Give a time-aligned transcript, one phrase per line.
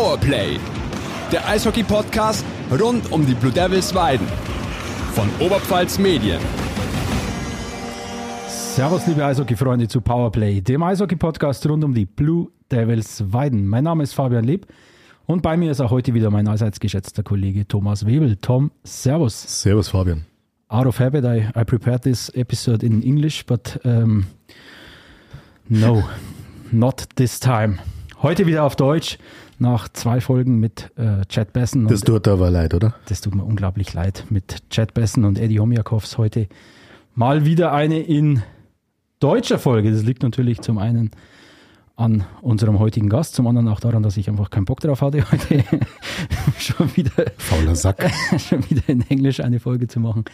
[0.00, 0.58] Powerplay,
[1.30, 2.42] der Eishockey-Podcast
[2.80, 4.26] rund um die Blue Devils Weiden
[5.12, 6.40] von Oberpfalz Medien.
[8.48, 13.68] Servus, liebe Eishockey-Freunde zu Powerplay, dem Eishockey-Podcast rund um die Blue Devils Weiden.
[13.68, 14.68] Mein Name ist Fabian Leb
[15.26, 18.36] und bei mir ist auch heute wieder mein allseits geschätzter Kollege Thomas Webel.
[18.36, 19.60] Tom, Servus.
[19.60, 20.24] Servus, Fabian.
[20.68, 24.28] Out of habit, I, I prepared this episode in English, but um,
[25.68, 26.04] no,
[26.72, 27.80] not this time.
[28.22, 29.18] Heute wieder auf Deutsch,
[29.60, 31.86] nach zwei Folgen mit äh, Chad Bessen.
[31.86, 32.94] Das tut aber leid, oder?
[33.06, 34.24] Das tut mir unglaublich leid.
[34.30, 36.48] Mit Chad Bessen und Eddie Homjakovs heute
[37.14, 38.42] mal wieder eine in
[39.20, 39.92] deutscher Folge.
[39.92, 41.10] Das liegt natürlich zum einen
[41.96, 45.30] an unserem heutigen Gast, zum anderen auch daran, dass ich einfach keinen Bock drauf hatte,
[45.30, 45.62] heute
[46.58, 50.24] schon wieder fauler Sack, schon wieder in Englisch eine Folge zu machen.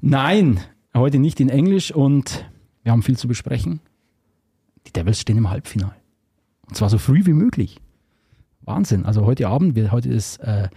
[0.00, 0.60] Nein,
[0.94, 2.44] heute nicht in Englisch und
[2.82, 3.80] wir haben viel zu besprechen.
[4.88, 5.94] Die Devils stehen im Halbfinale.
[6.68, 7.80] Und zwar so früh wie möglich.
[8.64, 9.04] Wahnsinn.
[9.04, 10.68] Also heute Abend, heute ist äh,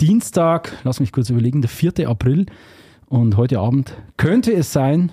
[0.00, 2.08] Dienstag, lass mich kurz überlegen, der 4.
[2.08, 2.46] April.
[3.06, 5.12] Und heute Abend könnte es sein,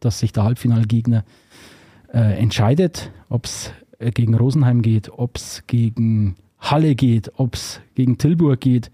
[0.00, 1.24] dass sich der Halbfinalgegner
[2.12, 7.80] äh, entscheidet, ob es äh, gegen Rosenheim geht, ob es gegen Halle geht, ob es
[7.94, 8.90] gegen Tilburg geht.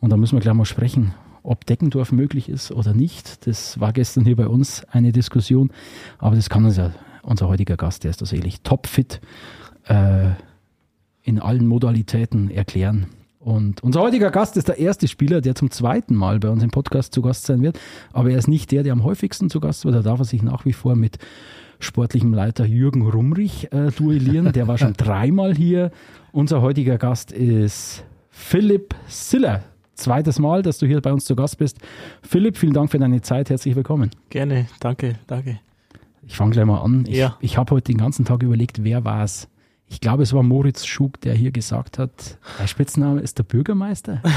[0.00, 3.46] Und da müssen wir gleich mal sprechen, ob Deckendorf möglich ist oder nicht.
[3.46, 5.70] Das war gestern hier bei uns eine Diskussion,
[6.18, 9.20] aber das kann uns ja unser heutiger Gast, der ist das ehrlich topfit
[9.84, 10.30] äh,
[11.24, 13.06] in allen Modalitäten erklären.
[13.40, 16.70] Und unser heutiger Gast ist der erste Spieler, der zum zweiten Mal bei uns im
[16.70, 17.78] Podcast zu Gast sein wird.
[18.12, 19.94] Aber er ist nicht der, der am häufigsten zu Gast wird.
[19.94, 21.18] Da darf er sich nach wie vor mit
[21.80, 24.52] sportlichem Leiter Jürgen Rumrich äh, duellieren.
[24.52, 25.90] Der war schon dreimal hier.
[26.32, 29.64] Unser heutiger Gast ist Philipp Siller.
[29.94, 31.78] Zweites Mal, dass du hier bei uns zu Gast bist.
[32.22, 33.50] Philipp, vielen Dank für deine Zeit.
[33.50, 34.10] Herzlich willkommen.
[34.30, 35.60] Gerne, danke, danke.
[36.26, 37.04] Ich fange gleich mal an.
[37.06, 37.36] Ich, Ja.
[37.40, 39.48] ich habe heute den ganzen Tag überlegt, wer war es.
[39.88, 44.22] Ich glaube, es war Moritz Schug, der hier gesagt hat, der Spitzname ist der Bürgermeister.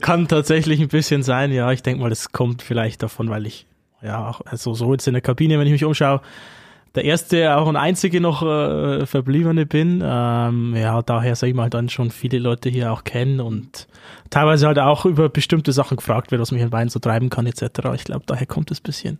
[0.00, 1.70] Kann tatsächlich ein bisschen sein, ja.
[1.72, 3.66] Ich denke mal, das kommt vielleicht davon, weil ich,
[4.02, 6.20] ja, auch- also so jetzt in der Kabine, wenn ich mich umschaue,
[6.94, 10.00] der erste, auch und einzige noch äh, Verbliebene bin.
[10.04, 13.88] Ähm, ja, daher sage ich mal dann schon viele Leute hier auch kennen und
[14.30, 17.46] teilweise halt auch über bestimmte Sachen gefragt wird, was mich in Wein so treiben kann,
[17.46, 17.62] etc.
[17.94, 19.18] Ich glaube, daher kommt es ein bisschen.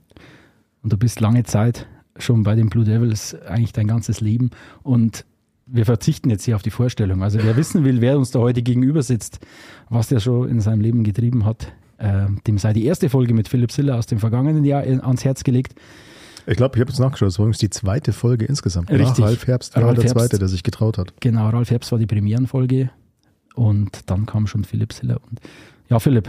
[0.84, 1.86] Und du bist lange Zeit
[2.18, 4.50] schon bei den Blue Devils, eigentlich dein ganzes Leben.
[4.82, 5.24] Und
[5.66, 7.22] wir verzichten jetzt hier auf die Vorstellung.
[7.22, 9.40] Also wer wissen will, wer uns da heute gegenüber sitzt,
[9.88, 13.48] was der schon in seinem Leben getrieben hat, äh, dem sei die erste Folge mit
[13.48, 15.74] Philipp Siller aus dem vergangenen Jahr ans Herz gelegt.
[16.46, 18.90] Ich glaube, ich habe jetzt nachgeschaut, es war übrigens die zweite Folge insgesamt.
[18.90, 19.18] Richtig.
[19.18, 20.18] Nach Ralf Herbst war Ralf der Herbst.
[20.18, 21.14] zweite, der sich getraut hat.
[21.20, 22.90] Genau, Ralf Herbst war die Premierenfolge
[23.54, 25.20] und dann kam schon Philipp Siller.
[25.30, 25.40] Und
[25.88, 26.28] ja, Philipp,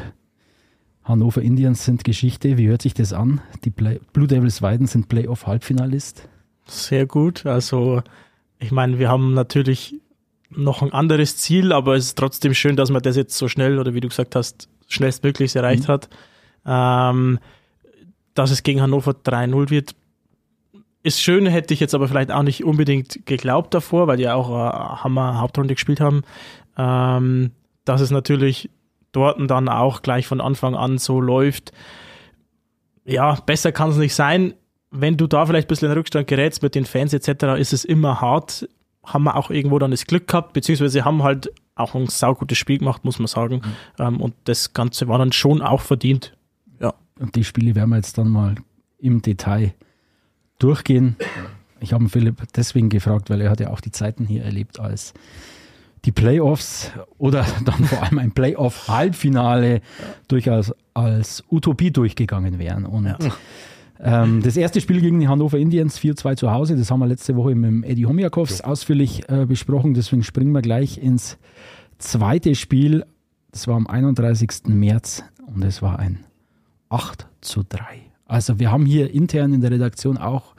[1.05, 2.57] Hannover Indians sind Geschichte.
[2.57, 3.39] Wie hört sich das an?
[3.63, 6.27] Die Play Blue Devils Weiden sind Playoff-Halbfinalist.
[6.65, 7.45] Sehr gut.
[7.45, 8.01] Also,
[8.59, 9.95] ich meine, wir haben natürlich
[10.49, 13.77] noch ein anderes Ziel, aber es ist trotzdem schön, dass man das jetzt so schnell
[13.77, 16.09] oder wie du gesagt hast, schnellstmöglich erreicht hat.
[16.65, 17.39] Ähm,
[18.33, 19.95] dass es gegen Hannover 3-0 wird,
[21.03, 24.33] ist schön, hätte ich jetzt aber vielleicht auch nicht unbedingt geglaubt davor, weil die ja
[24.33, 26.23] auch äh, Hammer Hauptrunde gespielt haben.
[26.77, 27.51] Ähm,
[27.85, 28.71] dass es natürlich
[29.15, 31.71] dort und dann auch gleich von Anfang an so läuft.
[33.05, 34.53] Ja, besser kann es nicht sein
[35.01, 37.85] wenn du da vielleicht ein bisschen in Rückstand gerätst mit den Fans etc., ist es
[37.85, 38.67] immer hart.
[39.03, 42.79] Haben wir auch irgendwo dann das Glück gehabt, beziehungsweise haben halt auch ein saugutes Spiel
[42.79, 43.61] gemacht, muss man sagen.
[43.99, 46.35] Ähm, und das Ganze war dann schon auch verdient.
[46.79, 46.93] Ja.
[47.19, 48.55] Und die Spiele werden wir jetzt dann mal
[48.97, 49.73] im Detail
[50.57, 51.17] durchgehen.
[51.79, 55.13] Ich habe Philipp deswegen gefragt, weil er hat ja auch die Zeiten hier erlebt, als
[56.05, 59.81] die Playoffs oder dann vor allem ein Playoff-Halbfinale
[60.27, 62.85] durchaus als Utopie durchgegangen wären.
[62.85, 63.15] Und
[63.99, 67.35] ähm, das erste Spiel gegen die Hannover Indians 4-2 zu Hause, das haben wir letzte
[67.35, 71.37] Woche mit Eddie Homjakovs ausführlich äh, besprochen, deswegen springen wir gleich ins
[71.97, 73.05] zweite Spiel.
[73.51, 74.67] Das war am 31.
[74.67, 76.25] März und es war ein
[76.89, 77.79] 8 zu 3.
[78.25, 80.55] Also wir haben hier intern in der Redaktion auch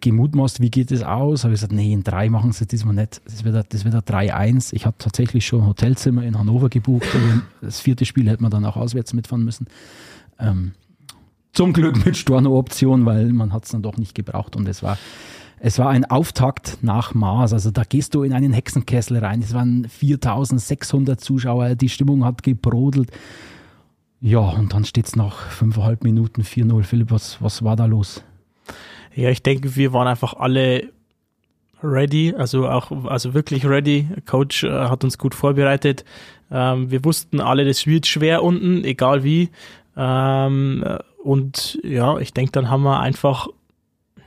[0.00, 1.44] gemutmaßt, wie geht es aus?
[1.44, 3.20] Habe ich gesagt, nee, in 3 machen sie diesmal nicht.
[3.24, 4.72] Das wird, das wird ein 3-1.
[4.74, 7.06] Ich habe tatsächlich schon ein Hotelzimmer in Hannover gebucht.
[7.60, 9.66] Das vierte Spiel hätte man dann auch auswärts mitfahren müssen.
[10.38, 10.72] Ähm,
[11.52, 14.98] zum Glück mit Storno-Option, weil man hat es dann doch nicht gebraucht und es war,
[15.60, 17.52] es war ein Auftakt nach Maß.
[17.52, 19.42] Also da gehst du in einen Hexenkessel rein.
[19.42, 23.10] Es waren 4600 Zuschauer, die Stimmung hat gebrodelt.
[24.20, 26.82] Ja, und dann steht es nach fünfeinhalb Minuten 4-0.
[26.84, 28.24] Philipp, was, was war da los?
[29.14, 30.90] Ja, ich denke, wir waren einfach alle
[31.82, 34.08] ready, also auch, also wirklich ready.
[34.26, 36.04] Coach äh, hat uns gut vorbereitet.
[36.50, 39.50] Ähm, wir wussten alle, das wird schwer unten, egal wie.
[39.96, 43.48] Ähm, äh, und ja, ich denke, dann haben wir einfach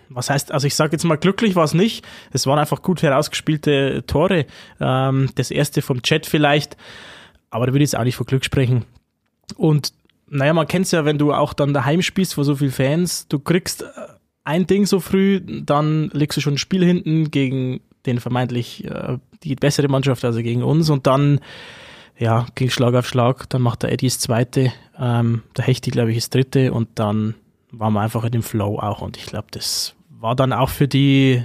[0.09, 2.05] was heißt, also ich sage jetzt mal, glücklich war es nicht.
[2.31, 4.45] Es waren einfach gut herausgespielte Tore.
[4.79, 6.77] Ähm, das erste vom Chat vielleicht,
[7.49, 8.85] aber da würde ich jetzt auch nicht von Glück sprechen.
[9.57, 9.93] Und
[10.27, 13.27] naja, man kennt es ja, wenn du auch dann daheim spielst vor so vielen Fans,
[13.27, 13.85] du kriegst äh,
[14.45, 19.17] ein Ding so früh, dann legst du schon ein Spiel hinten gegen den vermeintlich äh,
[19.43, 21.39] die bessere Mannschaft, also gegen uns, und dann
[22.17, 26.11] ja, ging Schlag auf Schlag, dann macht der Eddie das zweite, ähm, der Hechti, glaube
[26.11, 26.71] ich, das dritte.
[26.71, 27.35] Und dann
[27.71, 29.01] waren wir einfach in dem Flow auch.
[29.01, 31.43] Und ich glaube, das war dann auch für die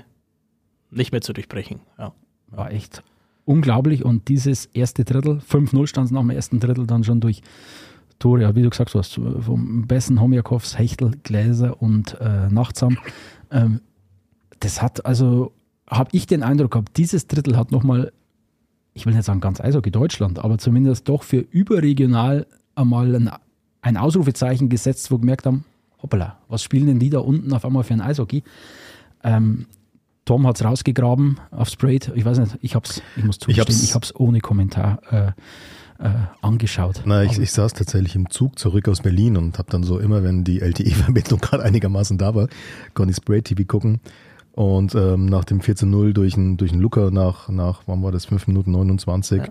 [0.90, 1.80] nicht mehr zu durchbrechen.
[1.98, 2.12] Ja.
[2.48, 3.02] War echt
[3.44, 4.04] unglaublich.
[4.04, 7.42] Und dieses erste Drittel, 5-0 stand es nach dem ersten Drittel dann schon durch
[8.20, 12.98] Tore, ja, wie du gesagt hast, vom Bessen, Homjakovs, Hechtel, Gläser und äh, Nachtsam.
[13.50, 13.80] Ähm,
[14.60, 15.52] das hat also,
[15.88, 18.12] habe ich den Eindruck gehabt, dieses Drittel hat nochmal,
[18.94, 23.30] ich will nicht sagen ganz Eishockey Deutschland, aber zumindest doch für überregional einmal ein,
[23.80, 25.64] ein Ausrufezeichen gesetzt, wo gemerkt haben,
[26.02, 28.42] hoppala, was spielen denn die da unten auf einmal für ein Eishockey?
[29.24, 29.66] Ähm,
[30.26, 32.12] Tom hat es rausgegraben auf Sprayed.
[32.14, 35.32] Ich weiß nicht, ich hab's, ich muss zugestehen, ich, habe es ohne Kommentar äh,
[36.00, 36.08] äh,
[36.42, 37.02] angeschaut.
[37.04, 40.22] Na, ich, ich saß tatsächlich im Zug zurück aus Berlin und habe dann so immer,
[40.22, 42.48] wenn die LTE-Verbindung gerade einigermaßen da war,
[42.94, 44.00] konnte ich Spray TV gucken.
[44.52, 48.48] Und ähm, nach dem 14-0 durch einen durch Looker nach, nach, wann war das, 5
[48.48, 49.48] Minuten 29, ja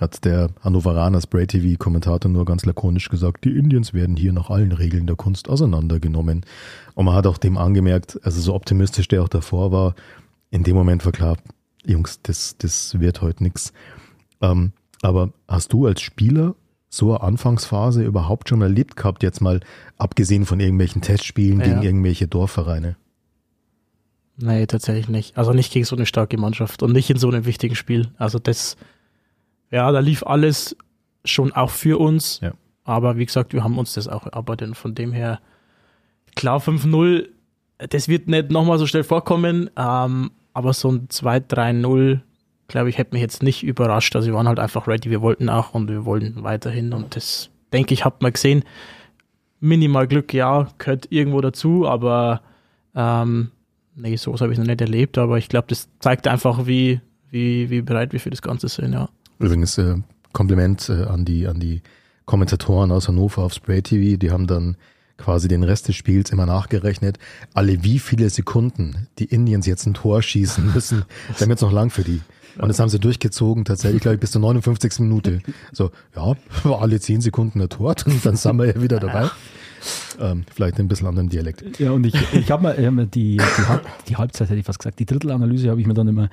[0.00, 4.72] hat der Hannoveraner Spray TV-Kommentator nur ganz lakonisch gesagt, die Indians werden hier nach allen
[4.72, 6.44] Regeln der Kunst auseinandergenommen.
[6.94, 9.94] Und man hat auch dem angemerkt, also so optimistisch der auch davor war,
[10.50, 11.36] in dem Moment war klar,
[11.84, 13.72] Jungs, das, das wird heute nichts.
[14.40, 14.72] Ähm,
[15.04, 16.54] aber hast du als Spieler
[16.88, 19.60] so eine Anfangsphase überhaupt schon erlebt gehabt, jetzt mal
[19.98, 21.66] abgesehen von irgendwelchen Testspielen ja.
[21.66, 22.96] gegen irgendwelche Dorfvereine?
[24.36, 25.36] Nee, tatsächlich nicht.
[25.36, 28.08] Also nicht gegen so eine starke Mannschaft und nicht in so einem wichtigen Spiel.
[28.16, 28.76] Also das,
[29.70, 30.76] ja, da lief alles
[31.24, 32.40] schon auch für uns.
[32.40, 32.52] Ja.
[32.84, 34.68] Aber wie gesagt, wir haben uns das auch erarbeitet.
[34.68, 35.40] Und von dem her,
[36.34, 37.28] klar, 5-0,
[37.78, 39.70] das wird nicht nochmal so schnell vorkommen.
[39.76, 42.20] Ähm, aber so ein 2-3-0,
[42.68, 44.14] glaube ich, hätte mich jetzt nicht überrascht.
[44.16, 45.10] Also wir waren halt einfach ready.
[45.10, 46.92] Wir wollten auch und wir wollten weiterhin.
[46.92, 48.64] Und das, denke ich, hat man gesehen.
[49.60, 51.86] Minimal Glück, ja, gehört irgendwo dazu.
[51.86, 52.42] Aber
[52.94, 53.50] ähm,
[53.94, 55.18] nee, sowas habe ich noch nicht erlebt.
[55.18, 57.00] Aber ich glaube, das zeigt einfach, wie,
[57.30, 59.08] wie, wie bereit wir für das Ganze sind, ja.
[59.38, 59.96] Übrigens äh,
[60.32, 61.82] Kompliment äh, an die an die
[62.24, 64.16] Kommentatoren aus Hannover auf Spray TV.
[64.16, 64.76] Die haben dann
[65.16, 67.18] quasi den Rest des Spiels immer nachgerechnet.
[67.52, 71.04] Alle wie viele Sekunden die Indians jetzt ein Tor schießen müssen.
[71.36, 72.20] Wir haben jetzt noch lang für die.
[72.58, 75.00] Und das haben sie durchgezogen, tatsächlich, glaube ich, bis zur 59.
[75.00, 75.40] Minute.
[75.72, 79.30] So, ja, war alle 10 Sekunden ein Tor, und dann sind wir ja wieder dabei.
[80.18, 81.78] Ähm, vielleicht ein bisschen anderen Dialekt.
[81.78, 83.40] Ja, und ich, ich habe mir hab die, die,
[84.08, 86.30] die, Halbzeit, hätte ich fast gesagt, die Drittelanalyse habe ich mir dann immer,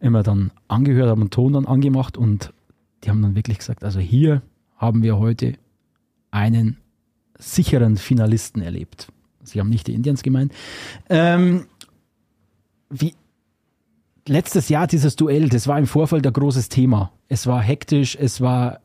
[0.00, 2.52] immer dann angehört, habe einen Ton dann angemacht und
[3.02, 4.42] die haben dann wirklich gesagt, also hier
[4.76, 5.54] haben wir heute
[6.30, 6.78] einen
[7.38, 9.08] sicheren Finalisten erlebt.
[9.42, 10.52] Sie haben nicht die Indians gemeint.
[11.10, 11.66] Ähm,
[12.88, 13.14] wie,
[14.26, 17.12] letztes Jahr dieses Duell, das war im Vorfeld ein großes Thema.
[17.28, 18.80] Es war hektisch, es war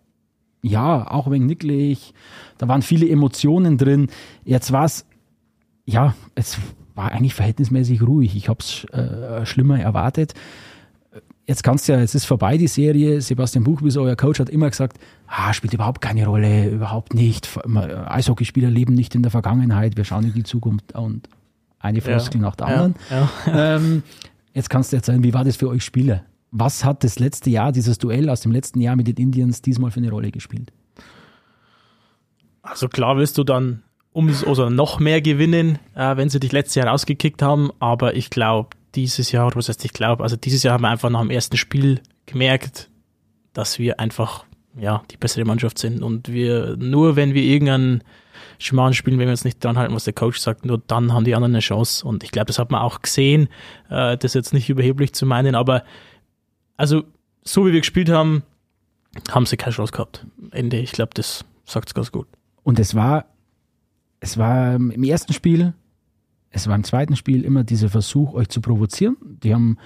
[0.62, 2.14] ja, auch ein wenig nicklig.
[2.58, 4.08] Da waren viele Emotionen drin.
[4.44, 5.06] Jetzt war es,
[5.86, 6.58] ja, es
[6.96, 8.36] war eigentlich verhältnismäßig ruhig.
[8.36, 10.34] Ich habe es äh, schlimmer erwartet.
[11.46, 13.22] Jetzt kannst du ja, es ist vorbei, die Serie.
[13.22, 17.50] Sebastian Buchbies, euer Coach, hat immer gesagt, ah, spielt überhaupt keine Rolle, überhaupt nicht.
[17.66, 21.28] Eishockeyspieler leben nicht in der Vergangenheit, wir schauen in die Zukunft und
[21.80, 22.96] eine Floskel ja, nach der anderen.
[23.10, 23.76] Ja, ja.
[23.78, 24.04] Ähm,
[24.54, 26.24] jetzt kannst du erzählen, wie war das für euch Spieler?
[26.52, 29.92] Was hat das letzte Jahr, dieses Duell aus dem letzten Jahr mit den Indians diesmal
[29.92, 30.72] für eine Rolle gespielt?
[32.62, 36.76] Also klar wirst du dann umso also noch mehr gewinnen, äh, wenn sie dich letztes
[36.76, 40.74] Jahr rausgekickt haben, aber ich glaube, dieses Jahr, was heißt ich glaube, also dieses Jahr
[40.74, 42.90] haben wir einfach nach dem ersten Spiel gemerkt,
[43.54, 44.46] dass wir einfach
[44.78, 48.04] ja, die bessere Mannschaft sind und wir nur wenn wir irgendeinen
[48.60, 51.24] Schmarrn spielen, wenn wir uns nicht dran halten, was der Coach sagt, nur dann haben
[51.24, 53.48] die anderen eine Chance und ich glaube, das hat man auch gesehen,
[53.90, 55.84] äh, das jetzt nicht überheblich zu meinen, aber
[56.78, 57.04] also,
[57.44, 58.44] so wie wir gespielt haben,
[59.32, 60.26] haben sie keine Chance gehabt.
[60.52, 62.28] Ende, ich glaube, das sagt es ganz gut.
[62.64, 63.26] Und es war,
[64.20, 65.74] es war im ersten Spiel,
[66.52, 69.18] es war im zweiten Spiel immer dieser Versuch, euch zu provozieren.
[69.22, 69.78] Die haben,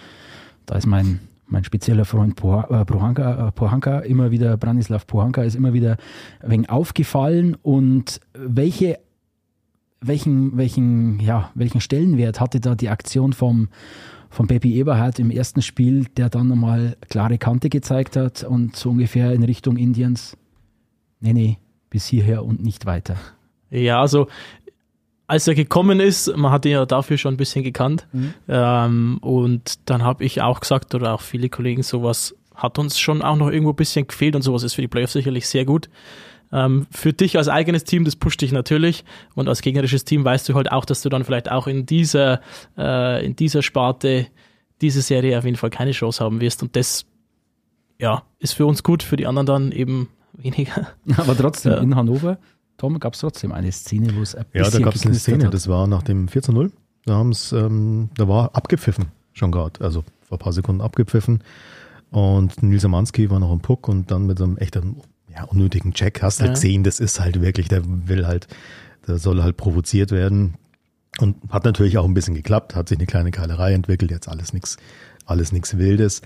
[0.65, 5.55] da ist mein, mein spezieller Freund äh, Pohanka, äh, Pohanka immer wieder, Branislav Pohanka ist
[5.55, 5.97] immer wieder
[6.41, 8.99] ein wenig aufgefallen und welche
[10.05, 13.69] welchen, welchen, ja, welchen Stellenwert hatte da die Aktion vom,
[14.29, 18.89] von Baby Eberhard im ersten Spiel, der dann nochmal klare Kante gezeigt hat und so
[18.89, 20.37] ungefähr in Richtung Indiens.
[21.19, 21.57] Nee, nee,
[21.89, 23.15] bis hierher und nicht weiter.
[23.69, 24.27] Ja, also
[25.33, 28.07] als er gekommen ist, man hat ihn ja dafür schon ein bisschen gekannt.
[28.11, 28.33] Mhm.
[28.47, 33.23] Ähm, und dann habe ich auch gesagt, oder auch viele Kollegen, sowas hat uns schon
[33.23, 35.89] auch noch irgendwo ein bisschen gefehlt und sowas ist für die Playoffs sicherlich sehr gut.
[36.51, 40.47] Ähm, für dich als eigenes Team, das pusht dich natürlich und als gegnerisches Team weißt
[40.49, 42.39] du halt auch, dass du dann vielleicht auch in dieser,
[42.77, 44.27] äh, in dieser Sparte
[44.81, 47.05] diese Serie auf jeden Fall keine Chance haben wirst und das
[47.97, 50.89] ja, ist für uns gut, für die anderen dann eben weniger.
[51.17, 51.77] Aber trotzdem, Ja.
[51.79, 52.37] in Hannover,
[52.77, 55.45] Tom, gab es trotzdem eine Szene, wo es ein Ja, da gab es eine Szene,
[55.45, 55.53] hat.
[55.53, 56.71] das war nach dem 4 zu 0.
[57.05, 61.43] Da haben's, ähm, da war abgepfiffen schon gerade, also vor ein paar Sekunden abgepfiffen.
[62.11, 64.97] Und Nils Amanski war noch im Puck und dann mit so einem echten,
[65.33, 66.53] ja, unnötigen Check hast du halt Ja.
[66.53, 68.47] gesehen, das ist halt wirklich, der will halt,
[69.07, 70.53] der soll halt provoziert werden.
[71.19, 74.53] Und hat natürlich auch ein bisschen geklappt, hat sich eine kleine Keilerei entwickelt, jetzt alles
[74.53, 74.77] nichts,
[75.25, 76.21] alles nichts Wildes.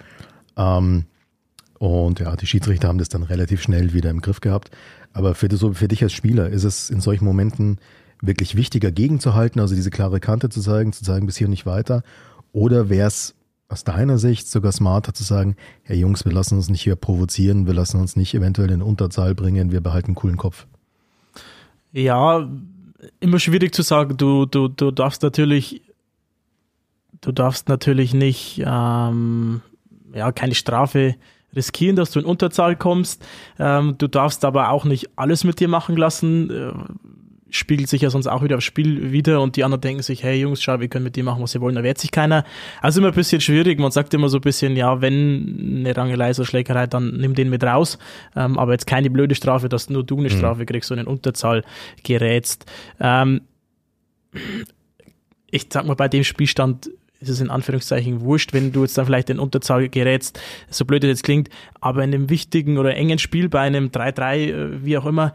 [0.58, 1.06] Ähm,
[1.80, 4.72] und ja, die Schiedsrichter haben das dann relativ schnell wieder im Griff gehabt.
[5.18, 7.80] Aber für, so, für dich als Spieler ist es in solchen Momenten
[8.22, 12.04] wirklich wichtiger, gegenzuhalten, also diese klare Kante zu zeigen, zu sagen, bis hier nicht weiter?
[12.52, 13.34] Oder wäre es
[13.68, 17.66] aus deiner Sicht sogar smarter zu sagen, hey Jungs, wir lassen uns nicht hier provozieren,
[17.66, 20.68] wir lassen uns nicht eventuell in Unterzahl bringen, wir behalten einen coolen Kopf.
[21.94, 22.48] Ja,
[23.20, 24.18] immer schwierig zu sagen.
[24.18, 25.82] Du, du, du darfst natürlich,
[27.22, 29.62] du darfst natürlich nicht, ähm,
[30.14, 31.16] ja, keine Strafe
[31.58, 33.26] riskieren, dass du in Unterzahl kommst.
[33.60, 36.50] Ähm, du darfst aber auch nicht alles mit dir machen lassen.
[36.50, 36.72] Äh,
[37.50, 40.40] spiegelt sich ja sonst auch wieder aufs Spiel wieder und die anderen denken sich, hey
[40.40, 42.44] Jungs, schau, wir können mit dir machen, was wir wollen, da wehrt sich keiner.
[42.82, 43.80] Also immer ein bisschen schwierig.
[43.80, 47.50] Man sagt immer so ein bisschen, ja, wenn eine Rangelei so Schlägerei, dann nimm den
[47.50, 47.98] mit raus.
[48.36, 51.64] Ähm, aber jetzt keine blöde Strafe, dass nur du eine Strafe kriegst und in Unterzahl
[52.04, 52.66] gerätst.
[53.00, 53.42] Ähm,
[55.50, 59.06] ich sag mal, bei dem Spielstand ist es in Anführungszeichen wurscht, wenn du jetzt dann
[59.06, 61.50] vielleicht in Unterzahl gerätst, so blöd es jetzt klingt,
[61.82, 65.34] aber in einem wichtigen oder engen Spiel bei einem 3-3, äh, wie auch immer,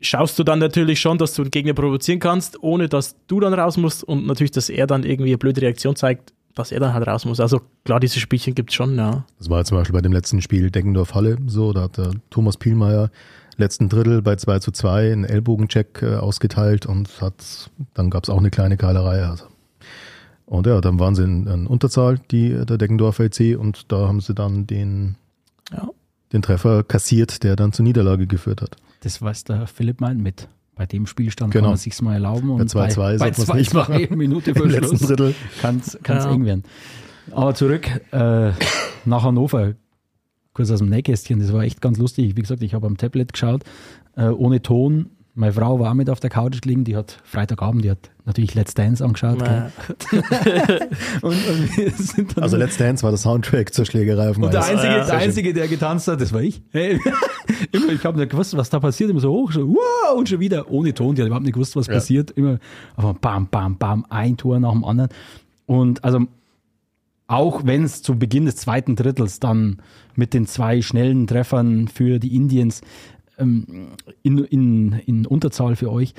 [0.00, 3.54] schaust du dann natürlich schon, dass du den Gegner provozieren kannst, ohne dass du dann
[3.54, 6.94] raus musst und natürlich, dass er dann irgendwie eine blöde Reaktion zeigt, dass er dann
[6.94, 7.40] halt raus muss.
[7.40, 9.24] Also klar, diese Spielchen gibt's schon, ja.
[9.38, 13.10] Das war zum Beispiel bei dem letzten Spiel Deggendorf-Halle so, da hat der Thomas Pielmeier
[13.56, 18.30] letzten Drittel bei 2 zu 2 einen Ellbogencheck äh, ausgeteilt und hat, dann gab es
[18.30, 19.24] auch eine kleine Keilerei.
[19.24, 19.44] Also.
[20.48, 24.20] Und ja, dann waren sie in, in Unterzahl, die, der Deggendorf LC, und da haben
[24.20, 25.16] sie dann den,
[25.70, 25.88] Ja.
[26.32, 28.76] den Treffer kassiert, der dann zur Niederlage geführt hat.
[29.00, 30.48] Das weiß der Philipp meint mit.
[30.74, 31.64] Bei dem Spielstand Genau.
[31.64, 32.50] kann man sich's mal erlauben.
[32.50, 34.16] Und Bei 2-2 bei, bei nicht 2-2 machen.
[34.18, 35.34] Minute Im vor letzten Schluss Drittel.
[35.60, 36.30] kann es Ja.
[36.32, 36.64] eng werden.
[37.32, 38.52] Aber zurück äh,
[39.04, 39.74] nach Hannover,
[40.54, 42.36] kurz aus dem Nähkästchen, das war echt ganz lustig.
[42.36, 43.64] Wie gesagt, ich habe am Tablet geschaut,
[44.16, 45.10] äh, ohne Ton.
[45.38, 48.74] Meine Frau war mit auf der Couch gelegen, die hat Freitagabend, die hat natürlich Let's
[48.74, 49.38] Dance angeschaut.
[49.38, 49.70] gell?
[51.22, 54.44] Und, und wir sind dann Also Let's Dance war der Soundtrack zur Schlägerei auf dem
[54.44, 54.64] und der.
[54.64, 55.14] Einzige, Ja, der.
[55.18, 56.60] Einzige der getanzt hat, das war ich.
[56.70, 57.00] Hey,
[57.72, 59.10] immer, ich habe nicht gewusst, was da passiert.
[59.10, 61.14] Immer so hoch, so, wow, und schon wieder ohne Ton.
[61.14, 61.94] Die hat überhaupt nicht gewusst, was Ja.
[61.94, 62.30] passiert.
[62.32, 62.58] Immer
[62.96, 65.10] aber bam, bam, bam, ein Tor nach dem anderen.
[65.66, 66.26] Und also
[67.28, 69.82] auch wenn es zu Beginn des zweiten Drittels dann
[70.16, 72.80] mit den zwei schnellen Treffern für die Indians
[73.38, 73.92] ähm,
[74.22, 76.14] in, in, in Unterzahl für euch,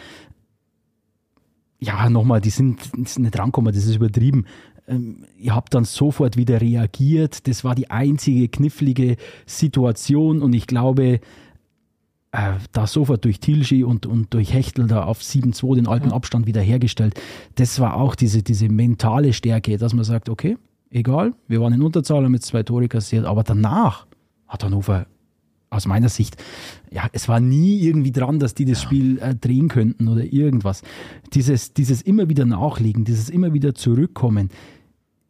[1.79, 4.45] ja, nochmal, die sind, sind nicht rankommen, das ist übertrieben.
[4.87, 7.47] Ähm, ihr habt dann sofort wieder reagiert.
[7.47, 11.21] Das war die einzige knifflige Situation und ich glaube,
[12.31, 16.47] äh, da sofort durch Tilschi und, und durch Hechtel da auf 7-2 den alten Abstand
[16.47, 17.19] wieder hergestellt.
[17.55, 20.57] Das war auch diese, diese mentale Stärke, dass man sagt, okay,
[20.91, 24.05] egal, wir waren in Unterzahl, haben jetzt zwei Tore kassiert, aber danach
[24.47, 25.07] hat Hannover
[25.69, 26.37] aus meiner Sicht,
[26.91, 30.81] ja, es war nie irgendwie dran, dass die das Spiel äh, drehen könnten oder irgendwas.
[31.33, 34.49] Dieses, dieses immer wieder nachlegen, dieses immer wieder zurückkommen,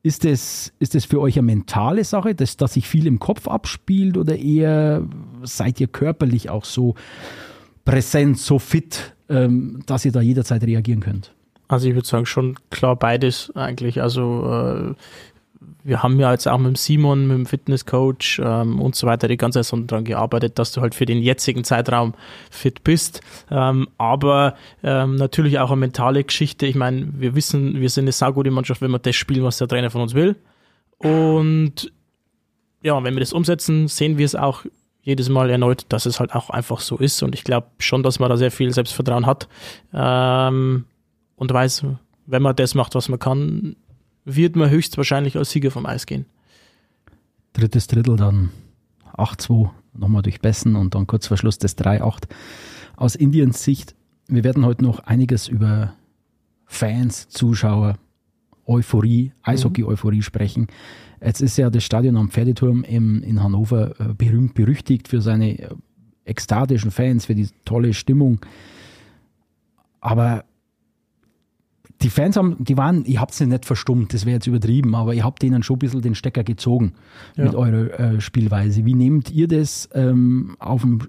[0.01, 3.48] ist das, ist das für euch eine mentale Sache, dass, dass sich viel im Kopf
[3.48, 5.05] abspielt oder eher
[5.43, 6.96] seid ihr körperlich auch so
[7.84, 11.34] präsent, so fit, ähm, dass ihr da jederzeit reagieren könnt?
[11.67, 14.01] Also ich würde sagen, schon klar beides eigentlich.
[14.01, 14.96] Also äh,
[15.83, 19.27] wir haben ja jetzt auch mit dem Simon, mit dem Fitnesscoach ähm, und so weiter
[19.27, 22.13] die ganze Zeit daran gearbeitet, dass du halt für den jetzigen Zeitraum
[22.49, 23.21] fit bist.
[23.49, 26.65] Ähm, aber ähm, natürlich auch eine mentale Geschichte.
[26.65, 29.67] Ich meine, wir wissen, wir sind eine saugute Mannschaft, wenn wir das spielen, was der
[29.67, 30.35] Trainer von uns will.
[30.97, 31.91] Und
[32.81, 34.65] ja, wenn wir das umsetzen, sehen wir es auch
[35.01, 37.23] jedes Mal erneut, dass es halt auch einfach so ist.
[37.23, 39.47] Und ich glaube schon, dass man da sehr viel Selbstvertrauen hat
[39.93, 40.85] ähm,
[41.35, 41.85] und weiß,
[42.25, 43.75] wenn man das macht, was man kann,
[44.36, 46.25] wird man höchstwahrscheinlich als Sieger vom Eis gehen.
[47.53, 48.50] Drittes Drittel dann
[49.17, 52.24] 8-2, nochmal durch Bessen und dann kurz vor Schluss das 3-8.
[52.95, 53.95] Aus Indiens Sicht,
[54.27, 55.93] wir werden heute noch einiges über
[56.65, 57.98] Fans, Zuschauer,
[58.65, 60.67] Euphorie, Eishockey-Euphorie sprechen.
[61.21, 65.59] Jetzt ist ja das Stadion am Pferdeturm im, in Hannover äh, berühmt berüchtigt für seine
[65.59, 65.69] äh,
[66.25, 68.39] ekstatischen Fans, für die tolle Stimmung.
[70.00, 70.45] Aber
[72.01, 75.13] die Fans haben, die waren, ihr habt sie nicht verstummt, das wäre jetzt übertrieben, aber
[75.13, 76.93] ihr habt denen schon ein bisschen den Stecker gezogen
[77.35, 77.45] Ja.
[77.45, 78.85] mit eurer äh, Spielweise.
[78.85, 80.99] Wie nehmt ihr das ähm, auf dem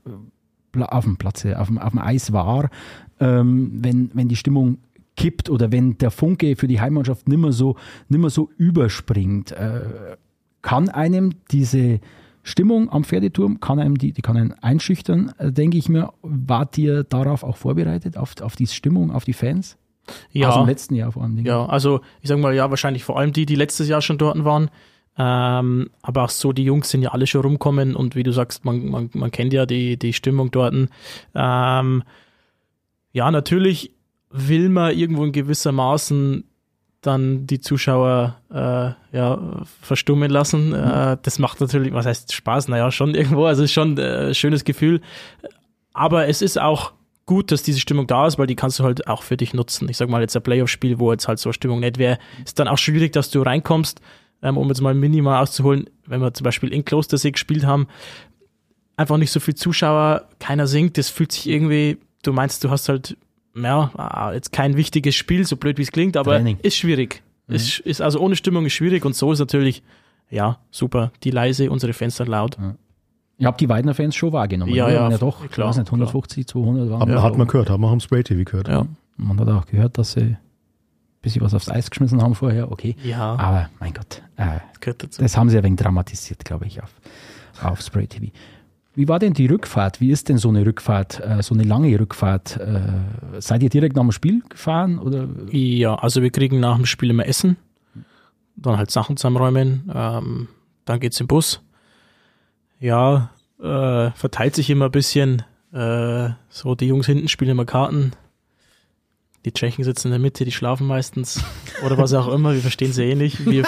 [0.78, 2.70] auf dem Platze, auf dem, auf dem Eis war,
[3.18, 4.78] ähm, wenn, wenn die Stimmung
[5.16, 7.76] kippt oder wenn der Funke für die Heimmannschaft nimmer so,
[8.08, 9.50] nimmer so überspringt.
[9.52, 10.16] Äh,
[10.62, 11.98] kann einem diese
[12.42, 16.12] Stimmung am Pferdeturm, kann einem die, die kann einen einschüchtern, äh, denke ich mir.
[16.22, 19.76] Wart ihr darauf auch vorbereitet, auf, auf die Stimmung, auf die Fans?
[20.32, 20.48] Ja.
[20.48, 21.38] Aus dem letzten Jahr vor allem.
[21.44, 24.44] Ja, also ich sage mal, ja, wahrscheinlich vor allem die, die letztes Jahr schon dort
[24.44, 24.70] waren.
[25.18, 28.64] Ähm, aber auch so, die Jungs sind ja alle schon rumkommen und wie du sagst,
[28.64, 30.74] man, man, man kennt ja die, die Stimmung dort.
[31.34, 32.02] Ähm,
[33.12, 33.92] ja, natürlich
[34.30, 36.44] will man irgendwo in gewissermaßen
[37.00, 40.68] dann die Zuschauer äh, ja, verstummen lassen.
[40.68, 40.74] Mhm.
[40.74, 42.68] Äh, das macht natürlich, was heißt Spaß?
[42.68, 45.00] Naja, schon irgendwo, also ist schon äh, ein schönes Gefühl.
[45.92, 46.92] Aber es ist auch
[47.30, 49.88] gut, dass diese Stimmung da ist, weil die kannst du halt auch für dich nutzen.
[49.88, 52.58] Ich sag mal, jetzt ein Playoff-Spiel, wo jetzt halt so eine Stimmung nicht wäre, ist
[52.58, 54.00] dann auch schwierig, dass du reinkommst,
[54.42, 57.86] ähm, um jetzt mal minimal auszuholen, wenn wir zum Beispiel in Klostersee gespielt haben,
[58.96, 62.88] einfach nicht so viel Zuschauer, keiner singt, das fühlt sich irgendwie, du meinst, du hast
[62.88, 63.16] halt,
[63.54, 66.58] ja, ah, jetzt kein wichtiges Spiel, so blöd wie es klingt, aber Training.
[66.62, 67.22] ist schwierig.
[67.46, 67.54] Mhm.
[67.54, 69.84] Ist, ist also ohne Stimmung ist schwierig und so ist natürlich,
[70.30, 72.58] ja, super, die leise, unsere Fenster laut.
[73.40, 74.74] Ich habe die Weidner Fans schon wahrgenommen.
[74.74, 74.94] Ja, oder?
[74.94, 77.00] ja, ja doch, ich klar, weiß nicht, 150, 200 waren.
[77.00, 78.68] Hat, wir hat man gehört, hat man im Spray TV gehört.
[78.68, 78.84] Ja.
[79.16, 80.38] Man hat auch gehört, dass sie ein
[81.22, 82.96] bisschen was aufs Eis geschmissen haben vorher, okay.
[83.02, 86.92] Ja, Aber mein Gott, äh, das das haben sie ein wenig dramatisiert, glaube ich, auf,
[87.62, 88.26] auf Spray TV.
[88.94, 90.02] Wie war denn die Rückfahrt?
[90.02, 92.58] Wie ist denn so eine Rückfahrt, äh, so eine lange Rückfahrt?
[92.58, 94.98] Äh, seid ihr direkt nach dem Spiel gefahren?
[94.98, 95.26] Oder?
[95.50, 97.56] Ja, also wir kriegen nach dem Spiel immer Essen,
[98.56, 100.48] dann halt Sachen zusammenräumen, ähm,
[100.84, 101.62] dann geht's im Bus.
[102.80, 105.42] Ja, äh, verteilt sich immer ein bisschen.
[105.72, 108.12] Äh, so, die Jungs hinten spielen immer Karten.
[109.44, 111.42] Die Tschechen sitzen in der Mitte, die schlafen meistens.
[111.84, 113.46] Oder was auch immer, wir verstehen sie eh nicht.
[113.46, 113.64] Wir,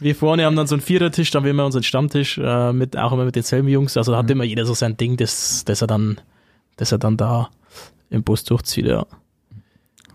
[0.00, 2.96] wir vorne haben dann so einen Vierertisch, dann haben wir immer unseren Stammtisch, äh, mit,
[2.96, 3.96] auch immer mit denselben Jungs.
[3.96, 6.20] Also da hat immer jeder so sein Ding, das, das er dann,
[6.76, 7.50] das er dann da
[8.10, 9.06] im Bus durchzieht, ja.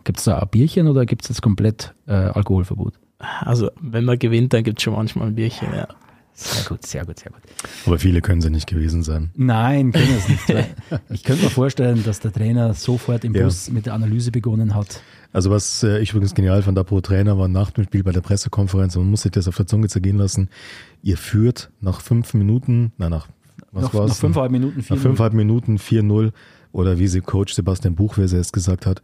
[0.04, 2.94] Gibt es da ein Bierchen oder gibt es jetzt komplett äh, Alkoholverbot?
[3.42, 5.88] Also, wenn man gewinnt, dann gibt es schon manchmal ein Bierchen, ja.
[6.39, 7.41] Sehr gut, sehr gut, sehr gut.
[7.88, 9.32] Aber viele können sie nicht gewesen sein.
[9.36, 10.48] Nein, können es nicht.
[11.09, 13.46] ich könnte mir vorstellen, dass der Trainer sofort im Ja.
[13.46, 15.01] Bus mit der Analyse begonnen hat.
[15.33, 18.22] Also was äh, ich übrigens genial fand, apropos Trainer, war nach dem Spiel bei der
[18.22, 20.50] Pressekonferenz, man muss sich das auf der Zunge zergehen lassen,
[21.01, 23.27] ihr führt nach fünf Minuten, na nach,
[23.72, 24.09] was nach, war's?
[24.09, 26.33] nach fünfeinhalb Minuten, vier Nach fünfeinhalb Minuten 4-0
[26.72, 29.01] oder wie sie Coach Sebastian Buchwese es gesagt hat,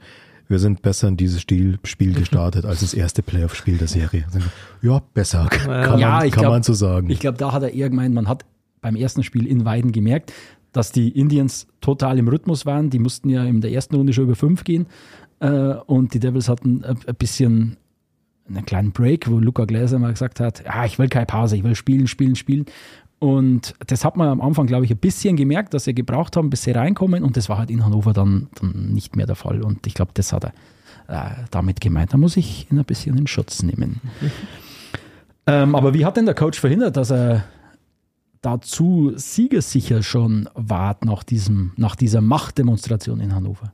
[0.47, 4.25] wir sind besser in dieses Spiel, Spiel gestartet als das erste Playoff-Spiel der Serie.
[4.82, 7.10] Ja, besser, kann, Ja, man, ich kann glaub- man so sagen.
[7.10, 8.45] Ich glaube, da hat er eher gemeint, man hat
[8.82, 10.34] beim ersten Spiel in Weiden gemerkt,
[10.73, 12.89] dass die Indians total im Rhythmus waren.
[12.89, 14.88] Die mussten ja in der ersten Runde schon über fünf gehen.
[15.39, 15.49] Äh,
[15.86, 17.77] und die Devils hatten ein bisschen
[18.49, 21.63] einen kleinen Break, wo Luca Gläser mal gesagt hat, ja, ich will keine Pause, ich
[21.63, 22.65] will spielen, spielen, spielen.
[23.23, 26.49] Und das hat man am Anfang, glaube ich, ein bisschen gemerkt, dass sie gebraucht haben,
[26.49, 27.23] bis sie reinkommen.
[27.23, 29.63] Und das war halt in Hannover dann, dann nicht mehr der Fall.
[29.63, 30.51] Und ich glaube, das hat er
[31.07, 32.12] äh, damit gemeint.
[32.12, 34.01] Da muss ich ihn ein bisschen in Schutz nehmen.
[35.47, 37.45] ähm, aber wie hat denn der Coach verhindert, dass er
[38.41, 43.71] dazu siegessicher schon wart nach, diesem, nach dieser Machtdemonstration in Hannover?